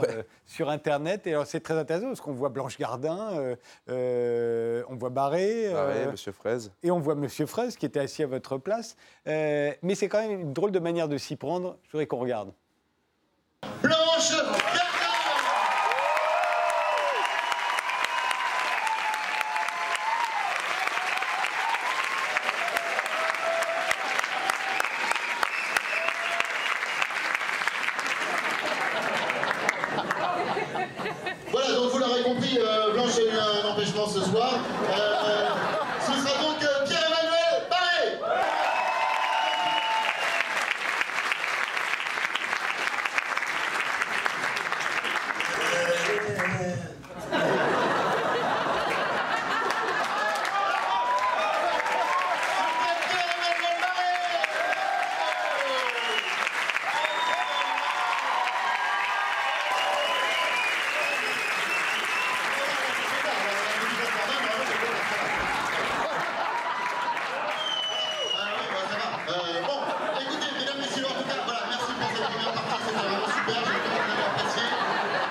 [0.46, 3.56] sur Internet, et alors c'est très intéressant parce qu'on voit Blanche Gardin,
[3.88, 5.71] on voit Barré.
[6.12, 6.72] Monsieur Fraise.
[6.84, 8.96] Et on voit Monsieur Fraise qui était assis à votre place.
[9.26, 11.78] mais c'est quand même une drôle de manière de s'y prendre.
[11.84, 12.52] Je voudrais qu'on regarde.
[13.82, 14.34] Blanche
[31.52, 34.54] Voilà, donc vous l'aurez compris, euh, Blanche a eu un empêchement ce soir.
[34.90, 35.50] Euh,
[36.00, 38.18] ce sera donc euh, Pierre-Emmanuel Barré
[69.30, 69.80] Euh, bon,
[70.20, 73.60] écoutez, mesdames, messieurs, en tout cas, voilà, merci pour cette première partie, c'était vraiment super,
[73.66, 74.64] j'ai vraiment apprécié.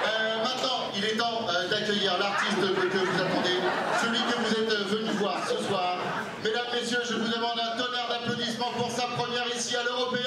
[0.07, 3.59] Euh, maintenant, il est temps euh, l'artiste que, vous attendez,
[4.01, 5.99] celui que vous êtes venu voir ce soir.
[6.45, 10.21] Mesdames, messieurs, je vous demande un tonnerre d'applaudissements pour sa première ici à l'Européen,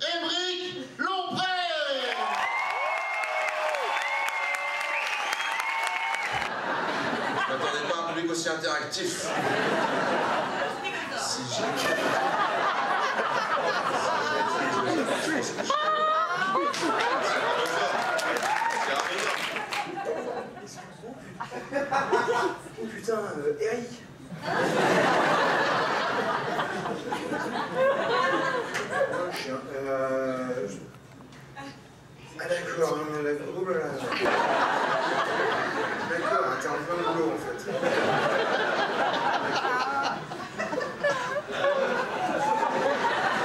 [0.00, 1.46] Émeric Lompré
[7.34, 9.26] Je m'attendais pas un public aussi interactif.
[21.54, 23.88] Oh putain, euh, Eric.
[29.48, 30.66] Un- euh,
[32.40, 33.30] Ah d'accord, non, mais la...
[33.56, 33.84] oh là là.
[36.10, 37.72] D'accord, t'es en plein boulot en fait.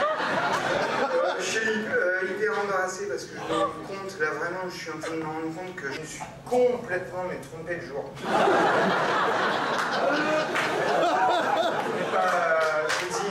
[0.07, 4.76] Euh, Je suis euh, hyper embarrassé parce que je me rends compte, là vraiment, je
[4.87, 7.81] suis en train de me rendre compte que je me suis complètement mais, trompé de
[7.81, 8.05] jour.
[8.23, 8.31] On
[11.97, 13.27] n'est pas euh, jeudi,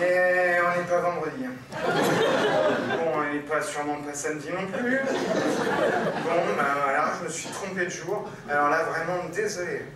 [0.00, 1.44] mais on n'est pas vendredi.
[2.90, 4.98] Bon, on n'est pas sûrement pas samedi non plus.
[4.98, 8.28] Bon, bah voilà, je me suis trompé de jour.
[8.48, 9.82] Alors là, vraiment, désolé.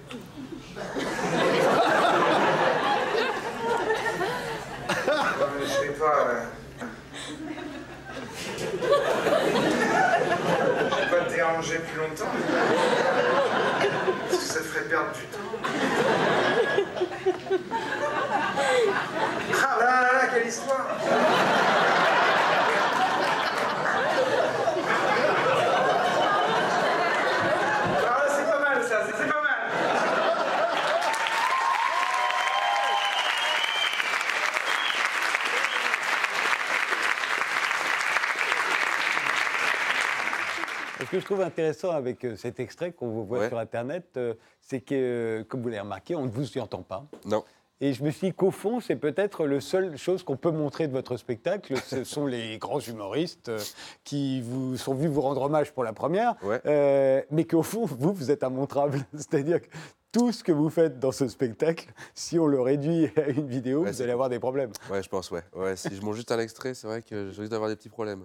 [5.10, 6.28] Euh, je vais pas.
[6.28, 6.44] euh,
[8.56, 8.64] Je
[10.96, 12.32] vais pas te déranger plus longtemps.
[14.30, 15.38] Parce que ça ferait perdre du temps.
[19.54, 20.86] Ah là là là, quelle histoire
[28.00, 29.58] Ah là, c'est pas mal ça, c'est c'est pas mal
[41.00, 43.48] Ce que je trouve intéressant avec euh, cet extrait qu'on vous voit Ouais.
[43.48, 46.82] sur Internet, euh, c'est que, euh, comme vous l'avez remarqué, on ne vous y entend
[46.82, 47.04] pas.
[47.26, 47.44] Non.
[47.80, 50.88] Et je me suis dit qu'au fond, c'est peut-être la seule chose qu'on peut montrer
[50.88, 51.76] de votre spectacle.
[51.76, 53.52] Ce sont les grands humoristes
[54.04, 56.60] qui vous sont venus vous rendre hommage pour la première, Ouais.
[56.66, 58.98] euh, mais qu'au fond, vous, vous êtes immontrable.
[59.14, 59.68] C'est-à-dire que
[60.10, 63.84] tout ce que vous faites dans ce spectacle, si on le réduit à une vidéo,
[63.84, 64.72] Ouais, vous allez avoir des problèmes.
[64.90, 65.42] Ouais, je pense, ouais.
[65.54, 67.90] ouais si je monte juste un extrait, c'est vrai que je risque d'avoir des petits
[67.90, 68.24] problèmes.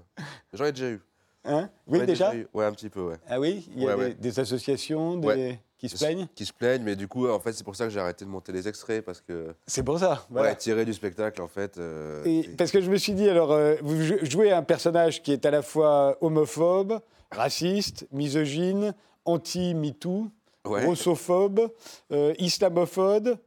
[0.53, 1.01] J'en ai déjà eu.
[1.45, 2.31] Hein oui, déjà.
[2.53, 3.15] Ouais, un petit peu, ouais.
[3.27, 6.83] Ah oui Il y a Ouais, des, associations des- qui se plaignent Qui se plaignent,
[6.83, 9.03] mais du coup, en fait, c'est pour ça que j'ai arrêté de monter les extraits,
[9.03, 9.53] parce que...
[9.67, 10.25] C'est pour ça.
[10.29, 10.55] voilà.
[10.55, 11.77] Tirer du spectacle, en fait...
[11.77, 15.21] euh, Et parce que je me suis dit, alors, euh, vous jou- jouez un personnage
[15.21, 16.99] qui est à la fois homophobe,
[17.31, 18.93] raciste, misogyne,
[19.25, 20.27] anti-MeToo,
[20.63, 21.69] grossophobe,
[22.13, 23.37] euh, islamophobe.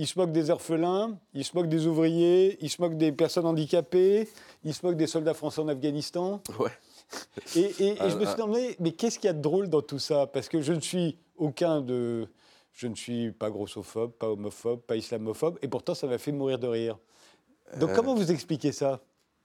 [0.00, 3.46] Il se moque des orphelins, il se moque des ouvriers, il se moque des personnes
[3.46, 4.28] handicapées,
[4.64, 6.40] il se moque des soldats français en Afghanistan.
[6.58, 6.70] Ouais.
[7.56, 9.82] Et, et- et je me suis demandé, mais qu'est-ce qu'il y a de drôle dans
[9.82, 10.26] tout ça?
[10.26, 12.28] Parce que je ne suis aucun de.
[12.72, 16.58] Je ne suis pas grossophobe, pas homophobe, pas islamophobe, et pourtant ça m'a fait mourir
[16.58, 16.96] de rire.
[17.80, 17.94] Donc Euh.
[17.94, 19.00] comment vous expliquez ça?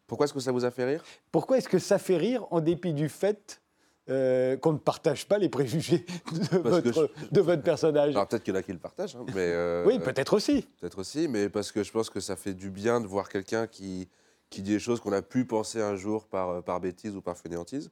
[0.05, 1.03] Pourquoi est-ce que ça vous a fait rire?
[1.31, 3.61] Pourquoi est-ce que ça fait rire en dépit du fait
[4.09, 6.05] euh, qu'on ne partage pas les préjugés
[6.51, 8.13] de, votre, de votre personnage?
[8.15, 9.33] Alors peut-être qu'il y en a qui le partagent, hein, mais...
[9.37, 10.67] euh, Oui, peut-être aussi.
[10.81, 13.65] Peut-être aussi, mais parce que je pense que ça fait du bien de voir quelqu'un
[13.65, 14.09] qui,
[14.53, 17.21] qui dit des choses qu'on a pu penser un jour par, euh, par bêtise ou
[17.21, 17.89] par fainéantise.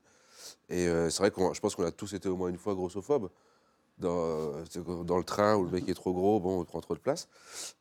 [0.70, 2.76] Et euh, c'est vrai que je pense qu'on a tous été au moins une fois
[2.76, 3.30] grossophobes.
[3.98, 6.96] Dans, euh, dans le train où le mec est trop gros, bon, on prend trop
[6.96, 7.28] de place.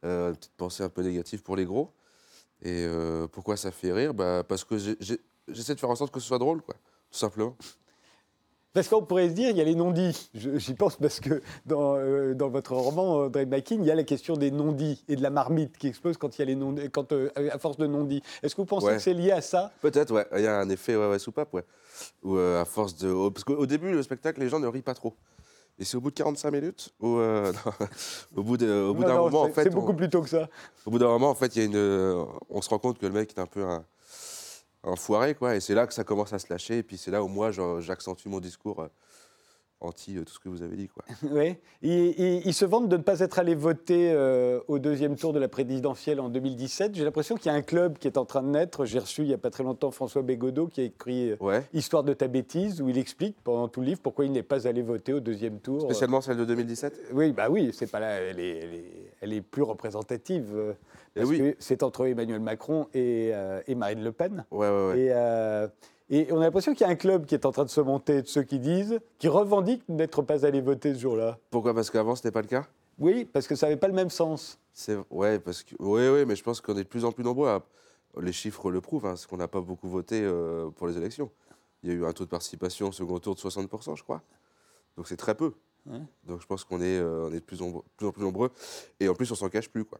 [0.03, 1.93] Une petite pensée un peu négative pour les gros.
[2.63, 2.87] Et
[3.33, 4.13] pourquoi ça fait rire?
[4.13, 6.75] Bah, Parce que j'essaie de faire en sorte que ce soit drôle, quoi,
[7.11, 7.57] tout simplement.
[8.73, 10.31] Parce qu'on pourrait se dire, il y a les non-dits.
[10.35, 14.05] J'y pense parce que dans, euh, dans votre roman, André Makin, il y a la
[14.05, 16.77] question des non-dits et de la marmite qui explose quand il y a les non
[16.93, 18.23] quand euh, à force de non-dits.
[18.43, 18.95] Est-ce que vous pensez Ouais.
[18.95, 19.73] que c'est lié à ça?
[19.81, 20.27] Peut-être, ouais.
[20.37, 21.65] Il y a un effet ouais, ouais, soupape, ouais.
[22.23, 23.29] Où, euh, à force de.
[23.31, 25.15] Parce qu'au début, le spectacle, les gens ne rient pas trop.
[25.81, 27.53] Et c'est au bout de 45 minutes, où, euh,
[28.37, 29.65] non, au bout d'un moment, en fait.
[29.65, 30.47] c'est beaucoup on, plus tôt que ça.
[30.85, 33.07] Au bout d'un moment, en fait, y a une, euh, on se rend compte que
[33.07, 33.83] le mec est un peu un,
[34.85, 35.57] un foiré, quoi.
[35.57, 36.79] Et c'est là que ça commence à se lâcher.
[36.79, 38.89] Et puis c'est là où moi, j'accentue mon discours euh,
[39.81, 41.05] anti euh, tout ce que vous avez dit, quoi.
[41.31, 41.57] Oui.
[41.83, 45.33] Ils, ils- ils se vantent de ne pas être allés voter euh, au deuxième tour
[45.33, 46.95] de la présidentielle en 2017.
[46.95, 48.85] J'ai l'impression qu'il y a un club qui est en train de naître.
[48.85, 51.63] J'ai reçu il n'y a pas très longtemps François Bégodeau qui a écrit euh, Ouais.
[51.73, 54.67] Histoire de ta bêtise, où il explique pendant tout le livre pourquoi il n'est pas
[54.69, 55.83] allé voter au deuxième tour.
[55.83, 59.33] Spécialement celle de 2017 Oui, bah oui, c'est pas là, elle est, elle est- elle
[59.35, 60.75] est plus représentative.
[61.17, 61.39] Eh parce oui.
[61.39, 64.45] que c'est entre Emmanuel Macron et, euh, et Marine Le Pen.
[64.51, 64.99] Ouais, ouais, ouais.
[65.01, 65.67] Et, euh,
[66.11, 67.81] et on a l'impression qu'il y a un club qui est en train de se
[67.81, 71.39] monter de ceux qui disent, qui revendiquent n'être pas allés voter ce jour-là.
[71.51, 71.73] Pourquoi?
[71.73, 72.67] Parce qu'avant, ce n'était pas le cas?
[72.99, 74.59] Oui, parce que ça n'avait pas le même sens.
[74.73, 77.25] C'est ouais, parce que ouais, ouais, mais je pense qu'on est de plus en plus
[77.25, 77.49] nombreux.
[77.49, 77.63] À...
[78.21, 81.31] Les chiffres le prouvent, hein, parce qu'on n'a pas beaucoup voté euh, pour les élections.
[81.83, 84.21] Il y a eu un taux de participation au second tour de 60%, je crois.
[84.97, 85.55] Donc c'est très peu.
[85.87, 86.01] Ouais.
[86.25, 88.51] Donc je pense qu'on est, euh, on est de plus, en plus en plus nombreux.
[88.99, 89.99] Et en plus, on s'en cache plus, quoi.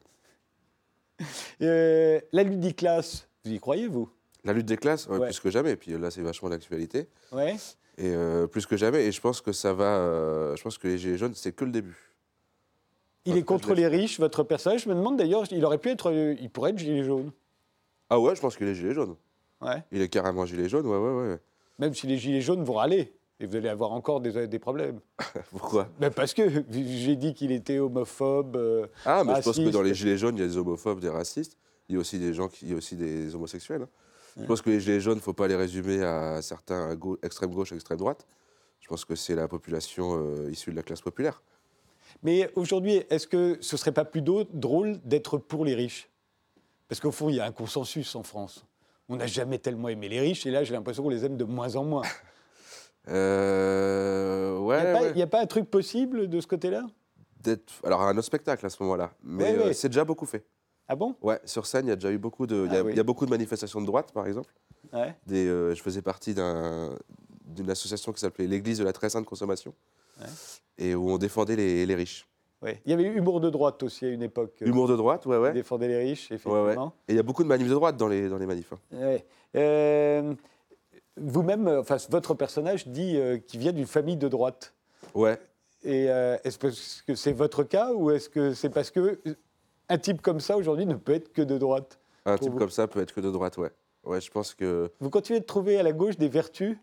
[1.63, 4.09] Euh, la ludiclasse, vous y croyez, vous?
[4.45, 5.27] La lutte des classes, ouais, Ouais.
[5.27, 5.73] plus que jamais.
[5.73, 7.09] Et puis là, c'est vachement d'actualité.
[7.33, 7.57] Ouais.
[7.99, 9.05] Et euh, plus que jamais.
[9.07, 9.85] Et je pense que ça va.
[9.97, 11.99] euh, je pense que les gilets jaunes, c'est que le début.
[13.27, 14.85] Il est contre les riches, votre personnage.
[14.85, 17.31] Je me demande d'ailleurs, il aurait pu être, euh, il pourrait être gilet jaune.
[18.09, 19.15] Ah ouais, je pense qu'il est gilet jaune.
[19.61, 19.85] Ouais.
[19.93, 21.39] Il est carrément gilet jaune, ouais, ouais, ouais.
[21.79, 23.13] Même si les gilets jaunes vont râler.
[23.43, 25.01] Et vous allez avoir encore des, des problèmes.
[25.51, 25.89] Pourquoi?
[25.99, 28.57] Ben parce que j'ai dit qu'il était homophobe.
[28.57, 31.01] euh, Ah, mais je pense que dans les gilets jaunes, il y a des homophobes,
[31.01, 31.57] des racistes.
[31.89, 33.83] Il y a aussi des gens qui, il y a aussi des homosexuels.
[33.83, 33.89] hein.
[34.39, 37.51] Je pense que les gilets jaunes, il ne faut pas les résumer à certains extrême
[37.51, 38.27] gauche, extrême droite.
[38.81, 41.43] Je pense que c'est la population euh, issue de la classe populaire.
[42.23, 46.09] Mais aujourd'hui, est-ce que ce serait pas plus drôle d'être pour les riches?
[46.89, 48.65] Parce qu'au fond, il y a un consensus en France.
[49.09, 51.45] On n'a jamais tellement aimé les riches, et là, j'ai l'impression qu'on les aime de
[51.45, 52.03] moins en moins.
[53.09, 55.13] Euh, Il ouais, n'y a, pas- ouais.
[55.19, 56.87] y a pas un truc possible de ce côté-là?
[57.83, 59.13] Alors, un autre spectacle à ce moment-là.
[59.23, 59.73] Mais Ouais, euh, ouais.
[59.73, 60.45] c'est déjà beaucoup fait.
[60.93, 61.15] Ah bon?
[61.23, 62.95] Ouais, sur scène, il y a déjà eu beaucoup de, il y a, Ah oui.
[62.97, 64.53] y a beaucoup de manifestations de droite, par exemple.
[64.93, 65.15] Ouais.
[65.25, 66.97] Des, euh, je faisais partie d'un-
[67.45, 69.73] d'une association qui s'appelait l'Église de la très sainte consommation,
[70.21, 70.27] Ouais.
[70.79, 72.27] et où on défendait les, les riches.
[72.61, 72.83] Ouais.
[72.85, 74.57] Il y avait eu Humour de droite aussi à une époque.
[74.63, 75.53] euh, Humour de droite, ouais, ouais.
[75.53, 76.61] défendait les riches, ouais, ouais.
[76.61, 76.93] effectivement.
[77.07, 78.73] Et il y a beaucoup de manifs de droite dans les, dans les manifs.
[78.73, 78.79] hein.
[78.91, 79.25] Ouais.
[79.55, 80.35] Euh,
[81.17, 84.75] vous-même, enfin, votre personnage dit euh, qu'il vient d'une famille de droite.
[85.15, 85.39] Ouais.
[85.85, 86.05] Et
[86.45, 89.19] est-ce que c'est votre cas ou est-ce que c'est parce que
[89.91, 92.59] un type comme ça aujourd'hui ne peut être que de droite Un type vous.
[92.59, 93.71] comme ça peut être que de droite, ouais.
[94.05, 94.91] Ouais, je pense que.
[95.01, 96.79] Vous continuez de trouver à la gauche des vertus?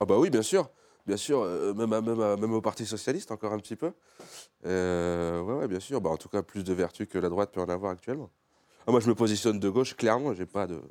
[0.00, 0.68] Ah bah oui, bien sûr.
[1.06, 3.92] Bien sûr, euh, même, à- même, à- même au Parti Socialiste, encore un petit peu.
[4.66, 6.00] Euh, ouais, ouais, bien sûr.
[6.02, 8.28] Bah, en tout cas, plus de vertus que la droite peut en avoir actuellement.
[8.86, 10.34] Ah, moi, je me positionne de gauche, clairement.
[10.34, 10.82] J'ai pas de.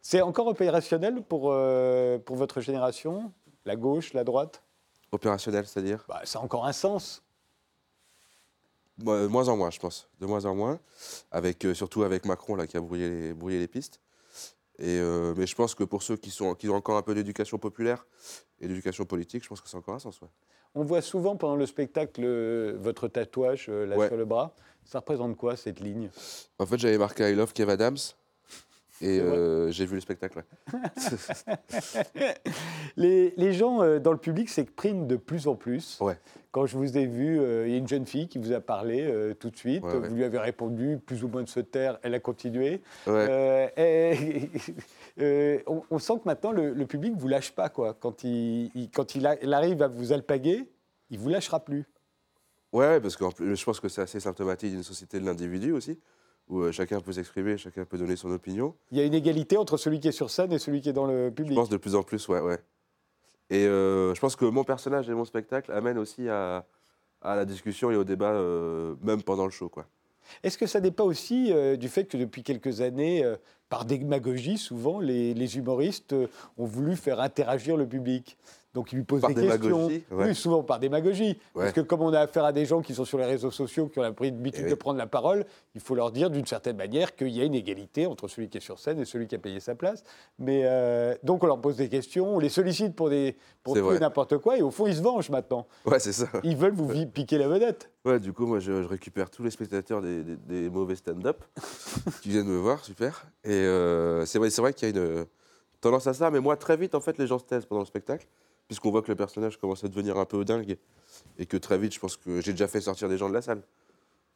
[0.00, 3.32] C'est encore opérationnel pour, euh, pour votre génération?
[3.64, 4.62] La gauche, la droite?
[5.10, 6.04] Opérationnel, c'est-à-dire?
[6.08, 7.23] Bah, Ça a encore un sens.
[8.98, 10.08] De moins en moins, je pense.
[10.20, 10.78] De moins en moins.
[11.30, 14.00] Avec, euh, surtout avec Macron, là, qui a brouillé les, brouillé les pistes.
[14.78, 17.14] Et, euh, mais je pense que pour ceux qui, sont, qui ont encore un peu
[17.14, 18.06] d'éducation populaire
[18.60, 20.20] et d'éducation politique, je pense que c'est encore un sens.
[20.20, 20.28] Ouais.
[20.74, 24.08] On voit souvent pendant le spectacle euh, votre tatouage là Ouais.
[24.08, 24.54] sur le bras.
[24.84, 26.10] Ça représente quoi cette ligne?
[26.58, 27.96] En fait, j'avais marqué I love Kev Adams.
[29.00, 30.38] Et euh, j'ai vu le spectacle.
[30.72, 30.78] ouais.
[32.96, 35.98] les, les gens euh, dans le public s'expriment de plus en plus.
[36.00, 36.16] Ouais.
[36.52, 38.60] Quand je vous ai vu, euh, il y a une jeune fille qui vous a
[38.60, 39.82] parlé tout de suite.
[39.84, 39.98] Ouais.
[40.08, 41.98] Vous lui avez répondu plus ou moins de se taire.
[42.02, 42.80] Elle a continué.
[43.76, 47.68] Et- on, on sent que maintenant le, le public ne vous lâche pas.
[47.68, 47.94] Quoi.
[47.94, 50.68] Quand, il, il- quand il, a- il arrive à vous alpaguer,
[51.10, 51.84] il ne vous lâchera plus.
[52.72, 53.24] Ouais, parce que
[53.54, 56.00] je pense que c'est assez symptomatique d'une société de l'individu aussi,
[56.48, 58.74] où euh, chacun peut s'exprimer, chacun peut donner son opinion.
[58.92, 60.92] Il y a une égalité entre celui qui est sur scène et celui qui est
[60.92, 61.56] dans le Je public.
[61.56, 62.58] pense de plus en plus, ouais, ouais.
[63.50, 66.66] Et euh, je pense que mon personnage et mon spectacle amènent aussi à,
[67.22, 69.86] à la discussion et au débat, euh, même pendant le show, quoi.
[70.42, 73.22] Est-ce que ça n'est pas aussi euh, du fait que depuis quelques années,
[73.68, 76.14] par démagogie, souvent, les, les humoristes
[76.56, 78.38] ont voulu faire interagir le public?
[78.74, 79.86] Donc ils lui posent Par des questions.
[79.86, 80.02] ouais.
[80.10, 81.38] Oui, souvent par démagogie.
[81.54, 83.86] Parce que comme on a affaire à des gens qui sont sur les réseaux sociaux,
[83.88, 84.70] qui ont l'habitude Eh oui.
[84.70, 87.54] de prendre la parole, il faut leur dire d'une certaine manière qu'il y a une
[87.54, 90.02] égalité entre celui qui est sur scène et celui qui a payé sa place.
[90.38, 93.92] Mais euh, donc on leur pose des questions, on les sollicite pour, des, pour tout
[93.92, 95.66] et n'importe quoi, et au fond ils se vengent maintenant.
[95.86, 96.26] Ouais, c'est ça.
[96.42, 97.90] Ils veulent vous piquer la vedette.
[98.04, 101.42] Ouais, du coup, moi, je, je récupère tous les spectateurs des, des- des mauvais stand-up
[102.22, 103.24] qui viennent me voir, super.
[103.44, 105.24] Et euh, c'est vrai, c'est vrai qu'il y a une
[105.80, 107.86] tendance à ça, mais moi, très vite, en fait, les gens se taisent pendant le
[107.86, 108.26] spectacle,
[108.68, 110.76] puisqu'on voit que le personnage commence à devenir un peu dingue,
[111.38, 113.42] et que très vite, je pense que j'ai déjà fait sortir des gens de la
[113.42, 113.62] salle.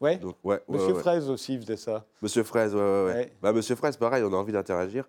[0.01, 0.17] Ouais.
[0.17, 1.01] Donc, ouais, ouais, Monsieur ouais.
[1.01, 2.05] Fraise aussi faisait ça.
[2.23, 3.33] Monsieur Fraise, ouais, ouais.
[3.43, 5.09] Bah, Monsieur Fraise, pareil, on a envie d'interagir,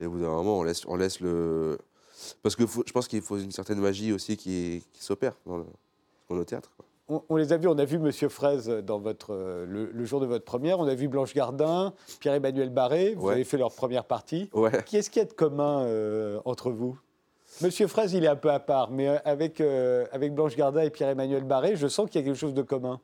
[0.00, 1.78] et au bout d'un moment, on laisse, on laisse le.
[2.42, 5.58] Parce que faut- je pense qu'il faut une certaine magie aussi qui, qui s'opère dans
[5.58, 5.64] le,
[6.28, 6.70] dans le théâtre.
[6.76, 6.84] quoi.
[7.10, 9.32] On, on les a vus, on a vu Monsieur Fraise dans votre,
[9.66, 13.44] le, le jour de votre première, on a vu Blanche Gardin, Pierre-Emmanuel Barré, vous avez
[13.44, 14.50] fait leur première partie.
[14.86, 16.98] Qu'est-ce qu'il y a de commun euh, entre vous?
[17.62, 20.82] Monsieur Fraise, il est un peu à part, mais euh, avec, euh, avec Blanche Gardin
[20.82, 23.00] et Pierre-Emmanuel Barré, je sens qu'il y a quelque chose de commun.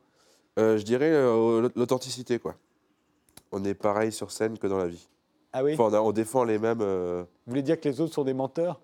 [0.57, 2.55] Euh, je dirais euh, l'authenticité, quoi.
[3.51, 5.07] On est pareil sur scène que dans la vie.
[5.51, 5.73] Ah oui?
[5.73, 6.79] Enfin, on, a- on défend les mêmes.
[6.81, 8.79] Vous voulez dire que les autres sont des menteurs?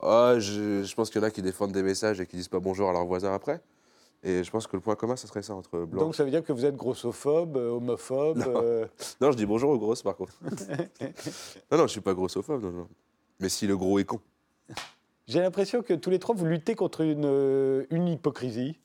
[0.00, 2.48] Ah, je, je pense qu'il y en a qui défendent des messages et qui disent
[2.48, 3.60] pas bonjour à leurs voisins après.
[4.22, 6.04] Et je pense que le point commun, ce serait ça entre blancs.
[6.04, 8.52] Donc ça veut dire que vous êtes grossophobe, homophobe Non.
[8.62, 8.86] euh,
[9.20, 10.34] Non, je dis bonjour aux grosses, par contre.
[11.70, 12.88] non, non, je suis pas grossophobe, non, non.
[13.40, 14.20] Mais si le gros est con.
[15.26, 18.78] J'ai l'impression que tous les trois, vous luttez contre une, euh, une hypocrisie,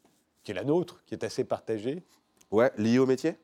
[0.44, 2.04] qui est la nôtre, qui est assez partagée.
[2.52, 3.36] Ouais, lié au métier?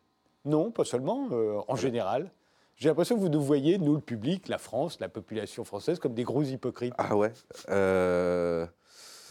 [0.46, 2.32] Non, pas seulement, euh, en général.
[2.76, 6.14] J'ai l'impression que vous nous voyez, nous, le public, la France, la population française, comme
[6.14, 6.94] des gros hypocrites.
[6.98, 7.32] Ah ouais
[7.70, 8.66] euh,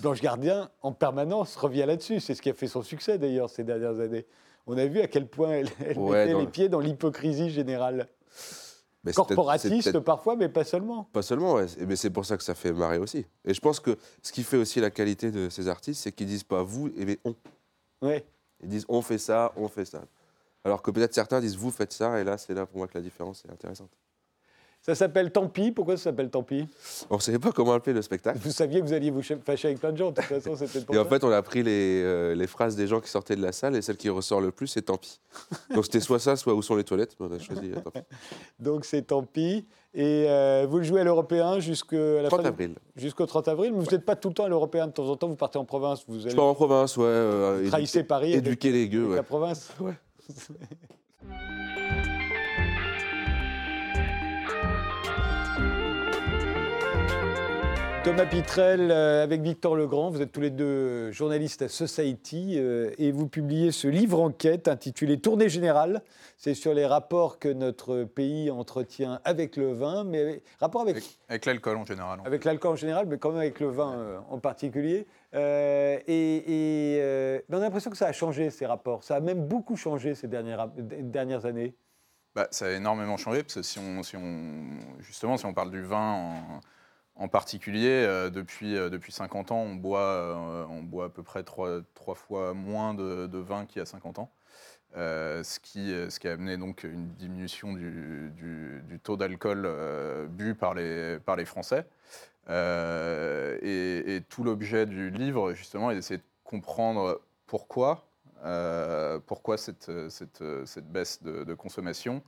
[0.00, 2.20] Blanche Gardien, en permanence, revient là-dessus.
[2.20, 4.24] C'est ce qui a fait son succès, d'ailleurs, ces dernières années.
[4.66, 7.50] On a vu à quel point elle, elle Ouais, mettait les le- pieds dans l'hypocrisie
[7.50, 8.08] générale.
[9.04, 11.04] Mais Corporatiste parfois, mais pas seulement.
[11.04, 11.66] Pas seulement, ouais.
[11.86, 13.24] mais c'est pour ça que ça fait marrer aussi.
[13.44, 16.26] Et je pense que ce qui fait aussi la qualité de ces artistes, c'est qu'ils
[16.26, 17.34] disent pas vous, mais on.
[18.02, 18.24] Ouais.
[18.62, 20.02] Ils disent on fait ça, on fait ça.
[20.64, 22.98] Alors que peut-être certains disent vous faites ça, et là, c'est là pour moi que
[22.98, 23.90] la différence est intéressante.
[24.82, 25.72] Ça s'appelle Tant pis.
[25.72, 26.66] Pourquoi ça s'appelle Tant pis?
[27.10, 28.38] On ne savait pas comment appeler le spectacle.
[28.42, 30.10] Vous saviez que vous alliez vous fâcher avec plein de gens.
[30.10, 32.86] De toute façon, c'était Et en fait, on a pris les, euh, les phrases des
[32.86, 35.20] gens qui sortaient de la salle, et celle qui ressort le plus, c'est tant pis.
[35.74, 37.14] Donc c'était soit ça, soit où sont les toilettes.
[37.20, 38.00] On a choisi euh, tant pis.
[38.58, 39.66] Donc c'est Tant pis.
[39.92, 42.74] Et euh, vous le jouez à l'Européen jusqu'à la 30 fin du- avril.
[42.96, 44.86] Jusqu'au 30 avril, mais vous n'êtes pas tout le temps à l'Européen.
[44.86, 46.04] De temps en temps, vous partez en province.
[46.08, 47.04] Vous Je allez pars en province, ouais.
[47.06, 49.16] euh, trahissez Paris Éduquer les gueux, ouais.
[49.16, 49.68] la province.
[49.80, 49.94] Ouais.
[58.02, 62.90] Thomas Pitrel, euh, avec Victor Legrand, vous êtes tous les deux journalistes à Society euh,
[62.96, 66.00] et vous publiez ce livre enquête intitulé Tournée générale.
[66.38, 70.96] C'est sur les rapports que notre pays entretient avec le vin, mais avec- rapport avec,
[70.96, 72.20] Avec, avec l'alcool en général.
[72.24, 75.06] avec l'alcool en général, mais quand même avec le vin euh, en particulier.
[75.34, 79.04] Euh, et euh, on a l'impression que ça a changé ces rapports.
[79.04, 81.74] Ça a même beaucoup changé ces dernières, dernières années.
[82.34, 85.70] Bah, ça a énormément changé parce que si on, si on, justement, si on parle
[85.70, 86.60] du vin en,
[87.20, 91.22] En particulier, euh, depuis, euh, depuis 50 ans, on boit, euh, on boit à peu
[91.22, 91.82] près trois,
[92.14, 94.30] fois moins de, vin qu'il y a 50 ans.
[94.94, 99.68] Ce, qui, ce qui a amené donc une diminution du, du- taux d'alcool
[100.30, 101.86] bu par les, par les Français.
[102.48, 108.06] Et, tout l'objet du livre, justement, est d'essayer de comprendre pourquoi,
[109.26, 112.22] pourquoi cette, cette, cette baisse de consommation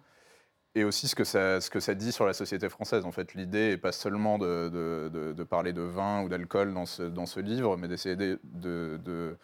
[0.74, 3.04] et aussi ce que, ça, dit sur la société française.
[3.04, 7.76] En fait, l'idée n'est pas seulement de, parler de vin ou d'alcool dans ce, livre,
[7.76, 9.36] mais d'essayer de,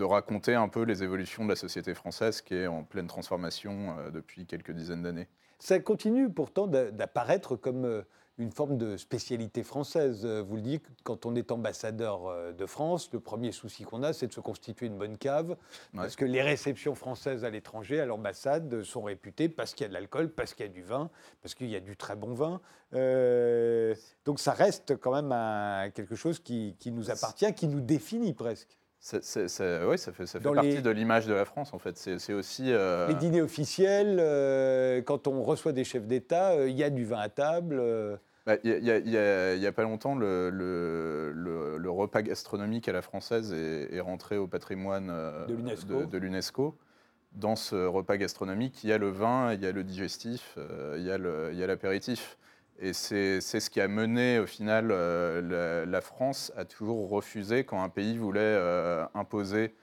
[0.00, 4.10] raconter un peu les évolutions de la société française qui est en pleine transformation euh,
[4.10, 5.28] depuis quelques dizaines d'années.
[5.58, 8.02] Ça continue pourtant d'a- d'apparaître comme euh,
[8.38, 10.22] une forme de spécialité française.
[10.24, 14.02] Euh, Vous le dites, quand on est ambassadeur euh, de France, le premier souci qu'on
[14.02, 15.56] a, c'est de se constituer une bonne cave,
[15.94, 19.88] parce que les réceptions françaises à l'étranger, à l'ambassade, sont réputées parce qu'il y a
[19.88, 21.10] de l'alcool, parce qu'il y a du vin,
[21.42, 22.60] parce qu'il y a du très bon vin.
[22.94, 27.80] Euh, donc ça reste quand même un- quelque chose qui, qui nous appartient, qui nous
[27.80, 28.78] définit presque.
[29.00, 31.96] Ça, ça- fait, ça fait Dans partie les- de l'image de la France, en fait.
[31.96, 32.72] C'est aussi...
[32.72, 36.90] euh, Les dîners officiels, euh, quand on reçoit des chefs d'État, euh, il y a
[36.90, 37.80] du vin à table.
[38.48, 43.52] Bah, Il y, a- pas longtemps, le, le- le- le repas gastronomique à la française
[43.52, 45.46] est, est rentré au patrimoine euh,
[46.06, 46.74] De l'UNESCO.
[47.32, 50.96] Dans ce repas gastronomique, il y a le vin, il y a le digestif, euh,
[50.98, 51.04] il
[51.58, 52.38] y a l'apéritif.
[52.80, 57.64] Et c'est ce qui a mené, au final, euh, la, la France à toujours refuser
[57.64, 59.74] quand un pays voulait euh, imposer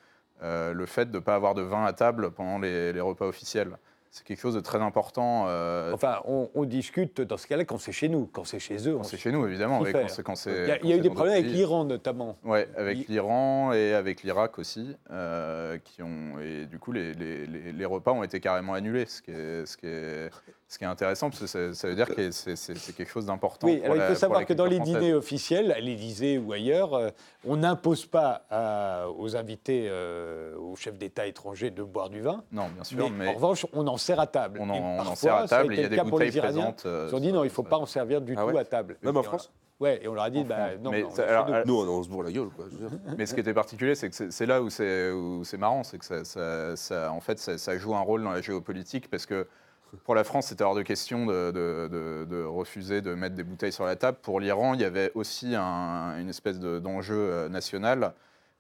[0.42, 3.28] euh, le fait de ne pas avoir de vin à table pendant les, les repas
[3.28, 3.78] officiels.
[4.16, 5.44] C'est quelque chose de très important.
[5.50, 8.30] euh, Enfin, on, on discute dans ce cas-là quand c'est chez nous.
[8.32, 9.82] Quand c'est chez eux, quand c'est chez nous, évidemment.
[9.82, 12.38] oui, Il y a, eu des problèmes avec l'Iran notamment.
[12.46, 17.46] Ouais, avec l'Iran et avec l'Irak aussi, euh, qui ont et du coup les, les-
[17.46, 20.30] les- les repas ont été carrément annulés, ce qui est, ce qui est,
[20.70, 23.68] ce qui est intéressant parce que ça, ça veut dire que c'est quelque chose d'important.
[23.68, 27.10] Oui, alors il faut savoir que dans les dîners officiels, à l'Élysée ou ailleurs, euh,
[27.46, 29.92] on n'impose pas à- aux invités,
[30.58, 32.44] aux chefs d'État étrangers de boire du vin.
[32.54, 34.60] Non, bien sûr, mais, mais, en revanche, on en sert à table.
[34.62, 35.74] on en, on en parfois, sert à table.
[35.74, 36.84] et Il y a le des cas pour bouteilles présentes.
[36.86, 38.64] euh, Ils ont dit non, il ne faut pas en servir du Ah tout à
[38.66, 38.98] table.
[39.04, 39.52] Même en France
[39.82, 41.54] Ouais, et on leur a dit, bah, non, Mais non, ça- chez alors, nous.
[41.54, 42.64] euh, Nous, on, on se bourre la gueule, quoi.
[43.18, 45.98] Mais ce qui était particulier, c'est que c'est- là où c'est où c'est marrant, c'est
[45.98, 49.26] que ça, ça- ça- en fait, ça, ça joue un rôle dans la géopolitique parce
[49.26, 49.46] que
[50.06, 53.44] pour la France, c'était hors de question de, de- de- de refuser de mettre des
[53.44, 54.18] bouteilles sur la table.
[54.22, 58.14] Pour l'Iran, il y avait aussi un- une espèce de- d'enjeu euh, national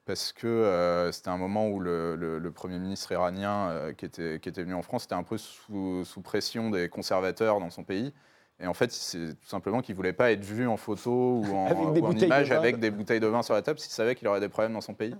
[0.05, 4.05] parce que euh, c'était un moment où le, le- le Premier ministre iranien euh, qui,
[4.05, 7.69] était, qui était venu en France était un peu sous, sous pression des conservateurs dans
[7.69, 8.13] son pays.
[8.61, 11.43] Et en fait, c'est tout simplement qu'il ne voulait pas être vu en photo ou
[11.53, 14.29] en, ou de image avec des bouteilles de vin sur la table s'il savait qu'il
[14.29, 15.13] aurait des problèmes dans son pays.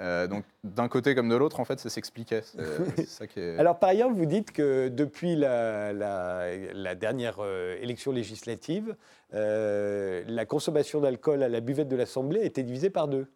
[0.00, 2.42] Euh, donc d'un côté comme de l'autre, en fait, ça s'expliquait.
[2.58, 3.58] Est.
[3.60, 8.96] Alors par ailleurs, vous dites que depuis la, la- la dernière euh, élection législative,
[9.32, 13.26] euh, la consommation d'alcool à la buvette de l'Assemblée été divisée par deux.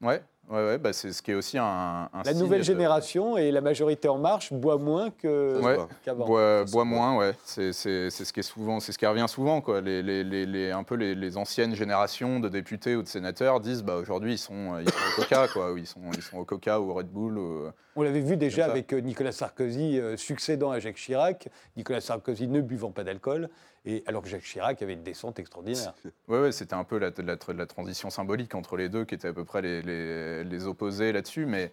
[0.00, 0.78] Ouais, ouais, ouais.
[0.78, 2.08] Bah, c'est ce qui est aussi un.
[2.12, 5.76] un La nouvelle de- génération et la majorité en marche boit moins que- Ouais.
[6.04, 6.26] qu'avant.
[6.26, 6.84] Bon.
[6.84, 7.32] moins, ouais.
[7.44, 9.80] C'est ce qui est souvent, c'est ce qui revient souvent, quoi.
[9.80, 13.82] Les, les- les- les- un peu les, anciennes générations de députés ou de sénateurs disent,
[13.82, 15.72] bah aujourd'hui ils sont, ils sont au Coca, quoi.
[15.72, 17.38] Ou ils sont, ils sont au Coca ou au Red Bull.
[17.38, 22.00] ou- On l'avait vu déjà avec euh, Nicolas Sarkozy euh, succédant à Jacques Chirac, Nicolas
[22.00, 23.48] Sarkozy ne buvant pas d'alcool,
[23.86, 25.94] et alors que Jacques Chirac avait une descente extraordinaire.
[26.26, 29.32] Ouais, c'était un peu la, la- la transition symbolique entre les deux qui étaient à
[29.32, 31.46] peu près les, les- les opposés là-dessus.
[31.46, 31.70] Mais,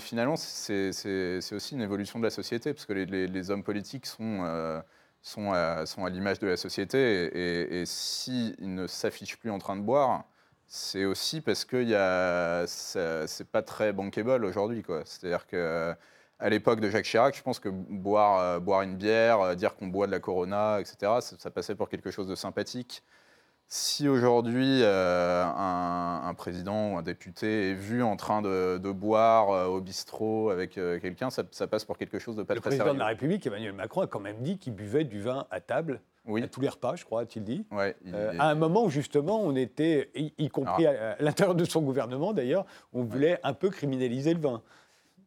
[0.00, 0.90] finalement, c'est
[1.52, 4.80] aussi une évolution de la société, parce que les, hommes politiques sont, euh,
[5.22, 7.80] sont à, l'image de la société.
[7.80, 10.24] Et, s'ils ne s'affichent plus en train de boire,
[10.66, 11.84] c'est aussi parce que
[12.66, 14.82] c'est pas très bankable aujourd'hui.
[15.04, 15.94] C'est-à-dire que.
[16.40, 19.86] À l'époque de Jacques Chirac, je pense que boire, euh, une bière, euh, dire qu'on
[19.86, 23.02] boit de la Corona, etc., ça passait pour quelque chose de sympathique.
[23.66, 28.90] Si aujourd'hui euh, un, un président ou un député est vu en train de, de
[28.92, 32.54] boire euh, au bistrot avec euh, quelqu'un, ça, ça passe pour quelque chose de pas
[32.54, 32.94] Le très président sérieux.
[32.98, 36.00] de la République, Emmanuel Macron, a quand même dit qu'il buvait du vin à table,
[36.26, 37.66] Oui, à tous les repas, je crois, a-t-il dit.
[37.72, 40.90] ouais, il- à un moment où justement on était, y, y compris Ah.
[40.90, 44.62] à, à l'intérieur de son gouvernement d'ailleurs, on voulait un peu criminaliser le vin.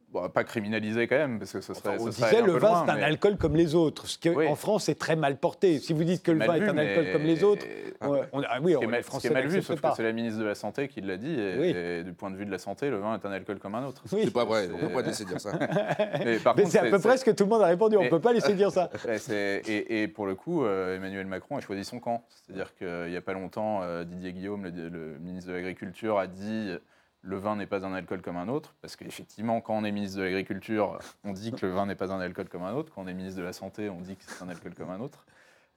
[0.09, 1.89] Bon, pas criminalisé quand même, parce que ce serait.
[1.89, 4.17] Enfin, on ce disait le peu vin c'est un mais- alcool comme les autres, ce
[4.17, 4.47] qui Oui.
[4.47, 5.79] en France est très mal porté.
[5.79, 7.65] Si vous dites que le vin est un alcool mais- comme les autres,
[8.01, 9.81] on, ah oui, Ce on, est les mal, ce qui Français est mal vu, sauf
[9.81, 9.91] pas.
[9.91, 11.67] que c'est la ministre de la Santé qui l'a dit, et, Oui.
[11.75, 13.85] et du point de vue de la santé, le vin est un alcool comme un
[13.85, 14.03] autre.
[14.11, 14.21] Oui.
[14.23, 15.51] C'est pas vrai, on C'est- peut pas laisser dire ça.
[16.25, 17.97] Mais, par Mais contre, c'est à peu près ce que tout le monde a répondu,
[17.97, 18.89] on ne peut pas laisser dire ça.
[19.29, 22.23] Et, et pour le coup, euh, Emmanuel Macron a choisi son camp.
[22.29, 26.27] C'est-à-dire qu'il n'y a pas longtemps, euh, Didier Guillaume, le, le ministre de l'Agriculture, a
[26.27, 26.71] dit
[27.27, 28.73] le vin n'est pas un alcool comme un autre.
[28.81, 32.11] Parce qu'effectivement, quand on est ministre de l'Agriculture, on dit que le vin n'est pas
[32.13, 32.91] un alcool comme un autre.
[32.95, 34.99] Quand on est ministre de la Santé, on dit que c'est un alcool comme un
[35.01, 35.25] autre.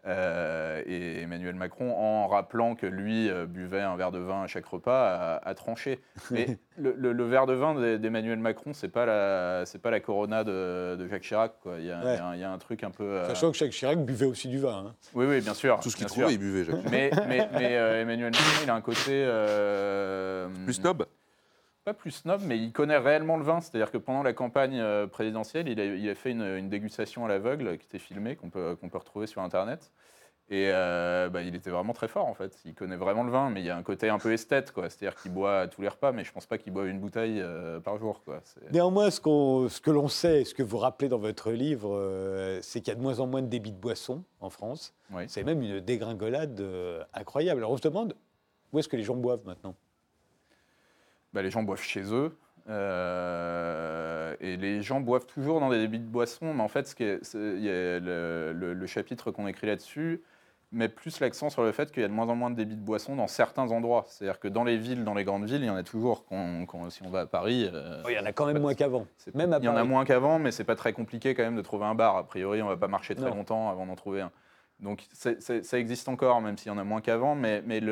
[0.07, 4.47] Euh, et Emmanuel Macron, en rappelant que lui euh, buvait un verre de vin à
[4.47, 6.01] chaque repas, a, a tranché.
[6.31, 9.91] Mais le, le- le verre de vin d'E- d'Emmanuel Macron, c'est pas la, c'est pas
[9.91, 11.53] la Corona de, de Jacques Chirac.
[11.63, 11.75] Quoi.
[11.81, 12.15] Il, y a, Ouais.
[12.15, 13.05] il y a un- il y a un truc un peu.
[13.05, 14.87] euh, Sachant que Jacques Chirac buvait aussi du vin.
[14.89, 14.95] hein.
[15.13, 15.79] Oui, oui, bien sûr.
[15.81, 16.91] Tout ce qu'il trouvait, il buvait, Jacques.
[16.91, 19.11] Mais, mais, mais, euh, Emmanuel Macron, il a un côté.
[19.11, 21.05] euh, Plus snob
[21.85, 23.61] pas plus snob, mais il connaît réellement le vin.
[23.61, 27.25] C'est-à-dire que pendant la campagne euh, présidentielle, il a, il a fait une, une dégustation
[27.25, 29.91] à l'aveugle qui était filmée, qu'on peut, qu'on peut retrouver sur Internet.
[30.53, 32.59] Et euh, bah, il était vraiment très fort, en fait.
[32.65, 34.91] Il connaît vraiment le vin, mais il y a un côté un peu esthète, quoi.
[34.91, 37.41] C'est-à-dire qu'il boit à tous les repas, mais je pense pas qu'il boit une bouteille
[37.41, 38.41] euh, par jour, quoi.
[38.73, 42.59] Néanmoins, ce, qu'on- ce que l'on sait, ce que vous rappelez dans votre livre, euh,
[42.63, 44.93] c'est qu'il y a de moins en moins de débits de boissons en France.
[45.13, 45.23] Oui.
[45.29, 46.61] C'est même une dégringolade
[47.15, 47.61] incroyable.
[47.61, 48.17] Alors on se demande
[48.73, 49.77] où est-ce que les gens boivent maintenant?
[51.33, 52.37] Bah, les gens boivent chez eux.
[52.69, 56.95] euh, et les gens boivent toujours dans des débits de boissons, mais en fait, ce
[56.95, 60.23] qui est- c'est- il y a le, le- le chapitre qu'on écrit là-dessus
[60.73, 62.77] met plus l'accent sur le fait qu'il y a de moins en moins de débits
[62.77, 64.05] de boissons dans certains endroits.
[64.07, 66.27] C'est-à-dire que dans les villes, dans les grandes villes, il y en a toujours.
[66.27, 68.75] Quand- si on va à Paris, euh, Oh, Il y en a quand même moins
[68.75, 69.07] qu'avant.
[69.35, 71.57] Même à il y en a moins qu'avant, mais c'est pas très compliqué quand même
[71.57, 72.17] de trouver un bar.
[72.17, 73.37] A priori, on va pas marcher très Non.
[73.37, 74.31] longtemps avant d'en trouver un.
[74.81, 77.85] Donc ça existe encore, même s'il y en a moins qu'avant, mais, il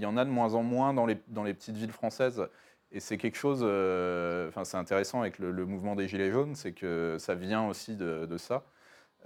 [0.00, 1.14] y, en a de moins en moins dans les,
[1.54, 2.48] petites villes françaises.
[2.90, 7.16] Et c'est quelque chose, euh, c'est intéressant avec le, mouvement des Gilets jaunes, c'est que
[7.18, 8.64] ça vient aussi de, ça.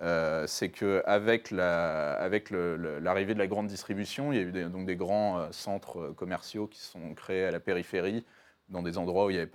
[0.00, 4.42] Euh, c'est qu'avec la, avec le- le- l'arrivée de la grande distribution, il y a
[4.42, 8.24] eu des, donc des grands euh, centres commerciaux qui sont créés à la périphérie,
[8.68, 9.50] dans des endroits où il n'y avait,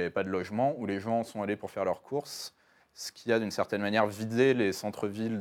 [0.00, 2.54] avait pas de logement, où les gens sont allés pour faire leurs courses,
[2.94, 5.36] ce qui a d'une certaine manière vidé les centres-villes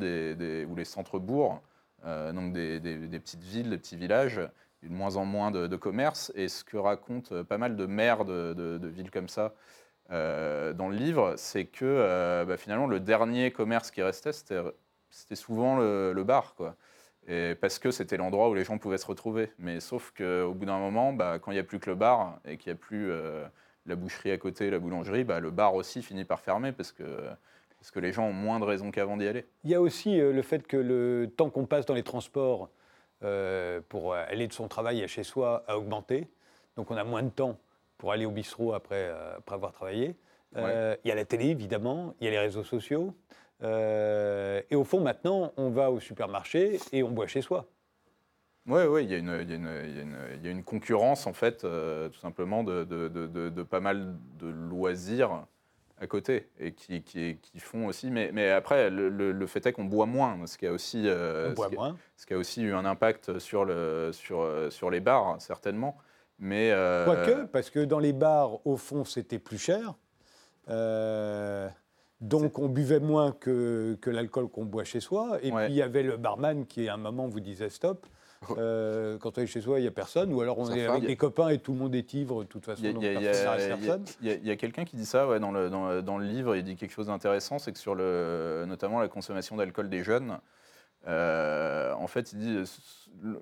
[0.70, 1.62] ou les centres-bourgs,
[2.06, 2.80] euh, donc des,
[3.20, 4.39] petites villes, des petits villages,
[4.84, 6.32] de moins en moins de, de commerce.
[6.36, 9.54] Et ce que racontent euh, pas mal de maires de, villes comme ça
[10.12, 15.78] euh, dans le livre, c'est que bah, finalement le dernier commerce qui restait, c'était souvent
[15.78, 16.56] le, bar.
[16.56, 16.76] Quoi.
[17.28, 19.52] Et parce que c'était l'endroit où les gens pouvaient se retrouver.
[19.60, 22.39] Mais sauf qu'au bout d'un moment, bah, quand il n'y a plus que le bar
[22.45, 23.12] et qu'il n'y a plus
[23.86, 27.03] la boucherie à côté, la boulangerie, bah, le bar aussi finit par fermer parce que,
[27.79, 29.45] parce que les gens ont moins de raisons qu'avant d'y aller.
[29.63, 32.69] Il y a aussi euh, le fait que le temps qu'on passe dans les transports
[33.23, 36.27] euh, pour aller de son travail à chez soi a augmenté.
[36.75, 37.59] Donc on a moins de temps
[37.97, 40.15] pour aller au bistrot après, euh, après avoir travaillé.
[40.57, 43.13] Euh, Il y a la télé, évidemment, il y a les réseaux sociaux.
[43.63, 47.67] Et au fond, maintenant, on va au supermarché et on boit chez soi.
[48.68, 50.45] Oui, oui, il y, a une- il y a une- il y a une- il
[50.45, 53.80] y a une concurrence, en fait, euh, tout simplement, de, de- de- de- de pas
[53.80, 55.45] mal de loisirs
[55.99, 58.12] à côté, et qui, qui- qui font aussi...
[58.12, 61.07] Mais, mais après, le, le- le fait est qu'on boit moins, ce qui a aussi...
[61.07, 61.97] euh, ce qui- moins.
[62.16, 65.97] ce qui a aussi eu un impact sur, le, sur, sur les bars, certainement.
[66.38, 69.95] Mais, euh, Quoique, parce que dans les bars, au fond, c'était plus cher.
[70.70, 71.68] Euh,
[72.20, 75.39] donc on buvait moins que, que l'alcool qu'on boit chez soi.
[75.41, 75.66] Et Ouais.
[75.66, 78.05] puis il y avait le barman qui, à un moment, vous disait stop.
[78.57, 80.33] Euh, quand on est chez soi, il n'y a personne.
[80.33, 82.65] Ou alors on est avec des copains et tout le monde est ivre, de toute
[82.65, 82.81] façon.
[84.21, 86.25] Il y a- a- a- quelqu'un qui dit ça ouais, dans, le, dans, dans le
[86.25, 90.03] livre, il dit quelque chose d'intéressant, c'est que sur le, notamment la consommation d'alcool des
[90.03, 90.39] jeunes,
[91.07, 92.57] euh, en fait, il dit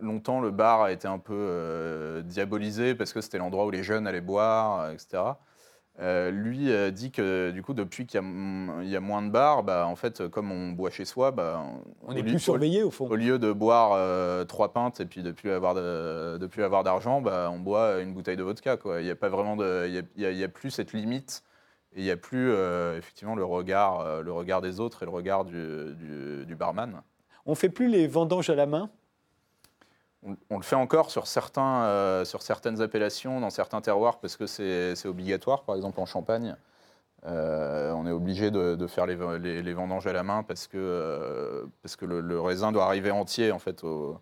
[0.01, 3.83] longtemps le bar a été un peu euh, diabolisé parce que c'était l'endroit où les
[3.83, 5.23] jeunes allaient boire, etc.
[6.01, 9.63] Euh, lui euh, dit que du coup, depuis qu'il y, y a moins de bars,
[9.63, 11.61] bah, en fait, comme on boit chez soi, bah,
[12.07, 13.09] On est lieu- plus surveillé, au fond.
[13.09, 16.63] au lieu de boire euh, trois pintes et puis de plus avoir de, de plus
[16.63, 18.77] avoir d'argent, bah, on boit une bouteille de vodka.
[18.77, 19.01] Quoi.
[19.01, 21.43] Il n'y a pas vraiment de, il y a, y y plus cette limite
[21.93, 22.53] et il n'y a plus
[22.97, 27.01] effectivement le regard, le regard des autres et le regard du, du- du barman.
[27.45, 28.89] On fait plus les vendanges à la main.
[30.23, 34.47] On, le fait encore sur, certains, euh, sur certaines appellations, dans certains terroirs, parce que
[34.47, 35.63] c'est obligatoire.
[35.63, 36.57] Par exemple, en Champagne,
[37.25, 41.95] euh, on est obligé de, faire les, vendanges à la main parce que, euh, parce
[41.95, 44.19] que le, raisin doit arriver entier en fait, au,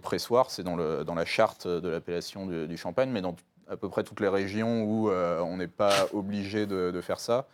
[0.00, 0.50] pressoir.
[0.50, 3.34] C'est dans, la charte de l'appellation du, Champagne, mais dans
[3.68, 7.48] à peu près toutes les régions où on n'est pas obligé de, de faire ça.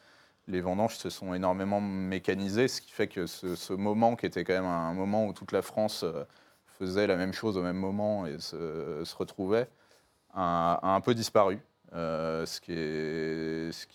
[0.48, 4.44] Les vendanges se sont énormément mécanisées, ce qui fait que ce, ce moment, qui était
[4.44, 6.04] quand même un moment où toute la France
[6.80, 9.68] faisait la même chose au même moment et se, se retrouvait,
[10.34, 11.58] a, un peu disparu.
[11.92, 13.86] Euh, ce qui est, ce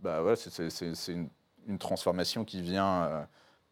[0.00, 1.12] bah c'est-
[1.66, 3.24] une, transformation qui vient, euh,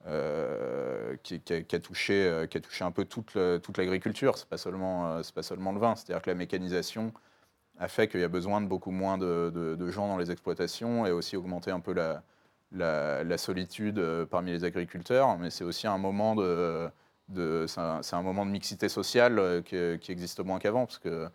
[0.07, 4.37] euh, qui, a, touché, qui a touché un peu toute, le- toute l'agriculture.
[4.39, 5.97] C'est pas seulement, c'est pas seulement le vin.
[5.97, 7.13] C'est-à-dire que la mécanisation
[7.79, 11.11] a fait qu'il y a besoin de beaucoup moins de, gens dans les exploitations et
[11.11, 15.39] aussi augmenter un peu la, solitude parmi les agriculteurs.
[15.39, 16.91] Mais c'est aussi un moment de
[17.35, 21.29] c'est un, moment de mixité sociale euh, qui, qui existe moins qu'avant, parce que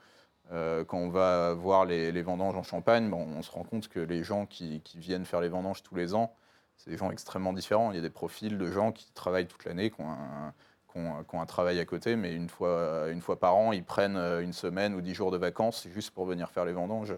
[0.51, 3.87] euh, quand on va voir les, les vendanges en Champagne, bon, on se rend compte
[3.87, 6.33] que les gens qui, qui viennent faire les vendanges tous les ans,
[6.77, 7.91] c'est des gens extrêmement différents.
[7.91, 10.53] Il y a des profils de gens qui travaillent toute l'année, qui ont un,
[10.91, 13.71] qui ont- qui ont un travail à côté, mais une fois, une fois par an,
[13.71, 16.73] ils prennent euh, une semaine ou dix jours de vacances juste pour venir faire les
[16.73, 17.13] vendanges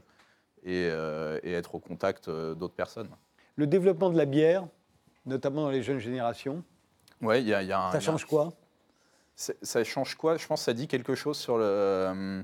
[0.63, 3.09] et, euh, et être au contact euh, d'autres personnes.
[3.55, 4.67] Le développement de la bière,
[5.25, 6.63] notamment dans les jeunes générations,
[7.21, 8.49] Ouais, il y a, il y a un- ça y a change quoi?
[9.35, 10.37] Ça change quoi?
[10.37, 12.43] Je pense que ça dit quelque chose sur, euh,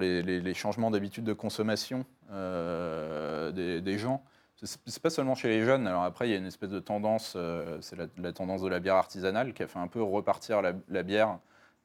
[0.00, 4.24] les, changements d'habitude de consommation euh, des, des gens.
[4.62, 5.86] C'est pas seulement chez les jeunes.
[5.86, 8.80] Alors après, il y a une espèce de tendance, euh, c'est la, tendance de la
[8.80, 11.38] bière artisanale qui a fait un peu repartir la, bière.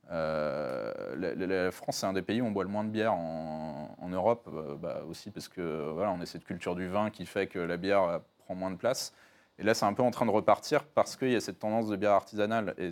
[0.10, 4.50] La, France, c'est un des pays où on boit le moins de bière en, Europe,
[4.82, 7.78] bah, aussi parce que voilà, on a cette culture du vin qui fait que la
[7.78, 9.14] bière prend moins de place.
[9.60, 11.88] Et là, c'est un peu en train de repartir parce qu'il y a cette tendance
[11.88, 12.74] de bière artisanale.
[12.78, 12.92] Et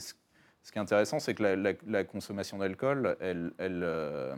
[0.64, 1.44] ce qui est intéressant, c'est que
[1.88, 4.36] la, consommation d'alcool, euh,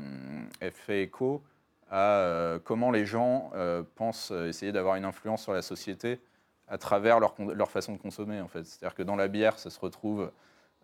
[0.60, 1.44] elle fait écho
[1.90, 6.22] à euh, comment les gens euh, pensent essayer d'avoir une influence sur la société
[6.70, 8.40] à travers leur, leur façon de consommer.
[8.40, 8.66] En fait.
[8.66, 10.32] C'est-à-dire que dans la bière, ça se retrouve.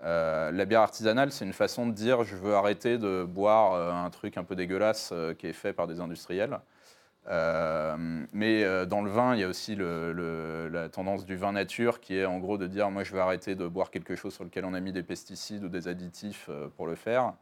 [0.02, 4.38] la bière artisanale, c'est une façon de dire je veux arrêter de boire un truc
[4.38, 6.60] un peu dégueulasse qui est fait par des industriels.
[7.30, 7.96] Euh,
[8.32, 12.16] mais euh, dans le vin, il y a aussi la tendance du vin nature qui
[12.16, 14.66] est en gros de dire moi je vais arrêter de boire quelque chose sur lequel
[14.66, 17.34] on a mis des pesticides ou des additifs euh, pour le faire.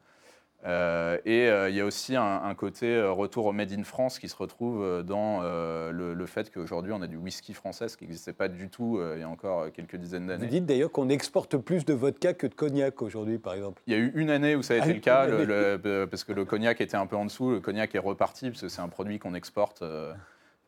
[0.66, 3.84] Euh, et euh, il y a aussi un, un côté euh, retour au Made in
[3.84, 7.97] France qui se retrouve dans le, le fait qu'aujourd'hui on a du whisky français, ce
[7.97, 10.47] qui n'existait pas du tout il y a encore quelques dizaines Vous d'années.
[10.47, 13.82] dites d'ailleurs qu'on exporte plus de vodka que de cognac aujourd'hui, par exemple.
[13.88, 15.45] Il y a eu une année où ça a été Ah, le cas, le-
[15.84, 17.51] le- parce que le cognac était un peu en dessous.
[17.51, 19.84] Le cognac est reparti, parce que c'est un produit qu'on exporte.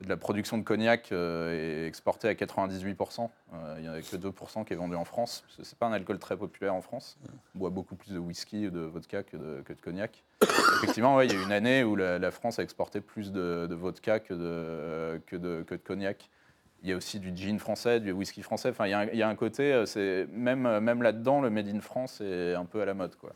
[0.01, 3.29] De la production de cognac euh, est exportée à 98%.
[3.53, 5.43] Euh, il n'y en a que 2% qui est vendu en France.
[5.57, 7.17] que C'est pas un alcool très populaire en France.
[7.55, 10.23] On boit beaucoup plus de whisky ou de vodka que de, cognac.
[10.77, 14.33] Effectivement, il y a une année où la, France a exporté plus de, vodka que
[14.33, 16.29] de, cognac.
[16.83, 18.69] Il y a aussi du gin français, du whisky français.
[18.69, 22.53] Enfin, il y a un, côté, euh, même, même là-dedans, le Made in France est
[22.53, 23.15] un peu à la mode.
[23.15, 23.31] Quoi.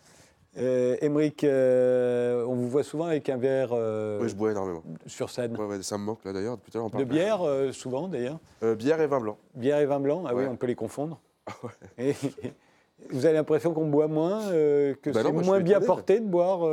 [0.58, 4.84] Euh, Émeric, euh, on vous voit souvent avec un verre euh, Ouais, je bois énormément.
[5.06, 5.56] sur scène.
[5.56, 6.58] Ouais, ouais, ça me manque là d'ailleurs.
[6.58, 8.40] Depuis tout à on De bière, euh, souvent d'ailleurs.
[8.62, 9.38] Bière et vin blanc.
[9.56, 11.22] Bière et vin blanc, ah oui, on peut les confondre.
[11.98, 12.14] Et-
[13.12, 16.68] vous avez l'impression qu'on boit moins, que Bah c'est moins bien porté de boire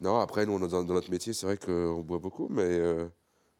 [0.00, 2.78] Non, après, nous, dans, dans notre métier, c'est vrai qu'on boit beaucoup, mais.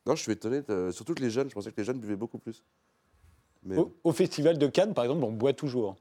[0.06, 0.62] Non, je suis étonné.
[0.62, 2.62] de- Surtout que les jeunes, je pensais que les jeunes buvaient beaucoup plus.
[3.64, 5.96] Mais au, au festival de Cannes, par exemple, on boit toujours.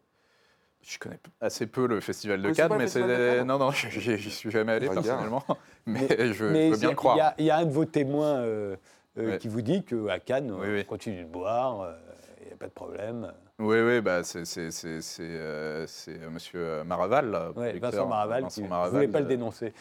[0.88, 4.32] Je connais assez peu le festival de Oui, Cannes, mais c'est Cannes non non, j'y
[4.32, 5.44] suis jamais allé personnellement,
[5.86, 7.34] mais, je, Mais veux bien le croire.
[7.40, 8.76] il y a un de vos témoins euh,
[9.18, 9.38] euh, Ouais.
[9.40, 10.86] qui vous dit qu'à Cannes, Oui, on oui.
[10.86, 11.94] continue de boire, euh,
[12.42, 13.32] il n'y a pas de problème.
[13.58, 15.86] Oui oui, bah c'est euh, euh,
[16.30, 19.72] Monsieur Maraval, là, Ouais, Vincent Maraval, Vincent qui ne Maraval, voulait pas le euh, dénoncer.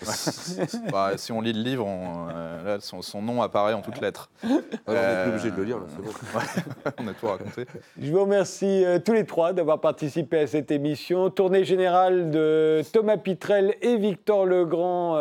[0.93, 4.01] bah, si on lit le livre, on, euh, là, son, son nom apparaît en toutes
[4.01, 4.31] lettres.
[4.45, 6.93] Non, on n'est Euh, plus obligé de le lire, c'est bon.
[7.05, 7.67] on a tout raconté.
[8.01, 11.29] Je vous remercie euh, tous les trois d'avoir participé à cette émission.
[11.31, 15.17] Tournée générale de Thomas Pitrel et Victor Legrand.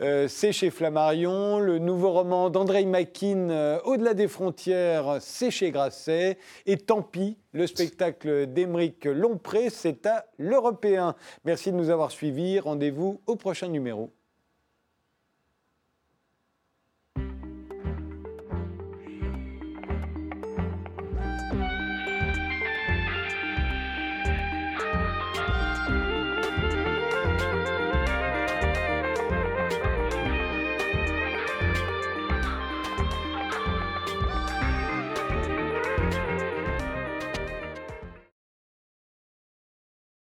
[0.00, 1.58] Euh, c'est chez Flammarion.
[1.58, 6.38] Le nouveau roman d'André Makin, euh, Au-delà des frontières, c'est chez Grasset.
[6.66, 11.14] Et tant pis, le spectacle d'Émeric Lompré, c'est à l'Européen.
[11.44, 12.60] Merci de nous avoir suivis.
[12.60, 14.12] Rendez-vous au prochain numéro.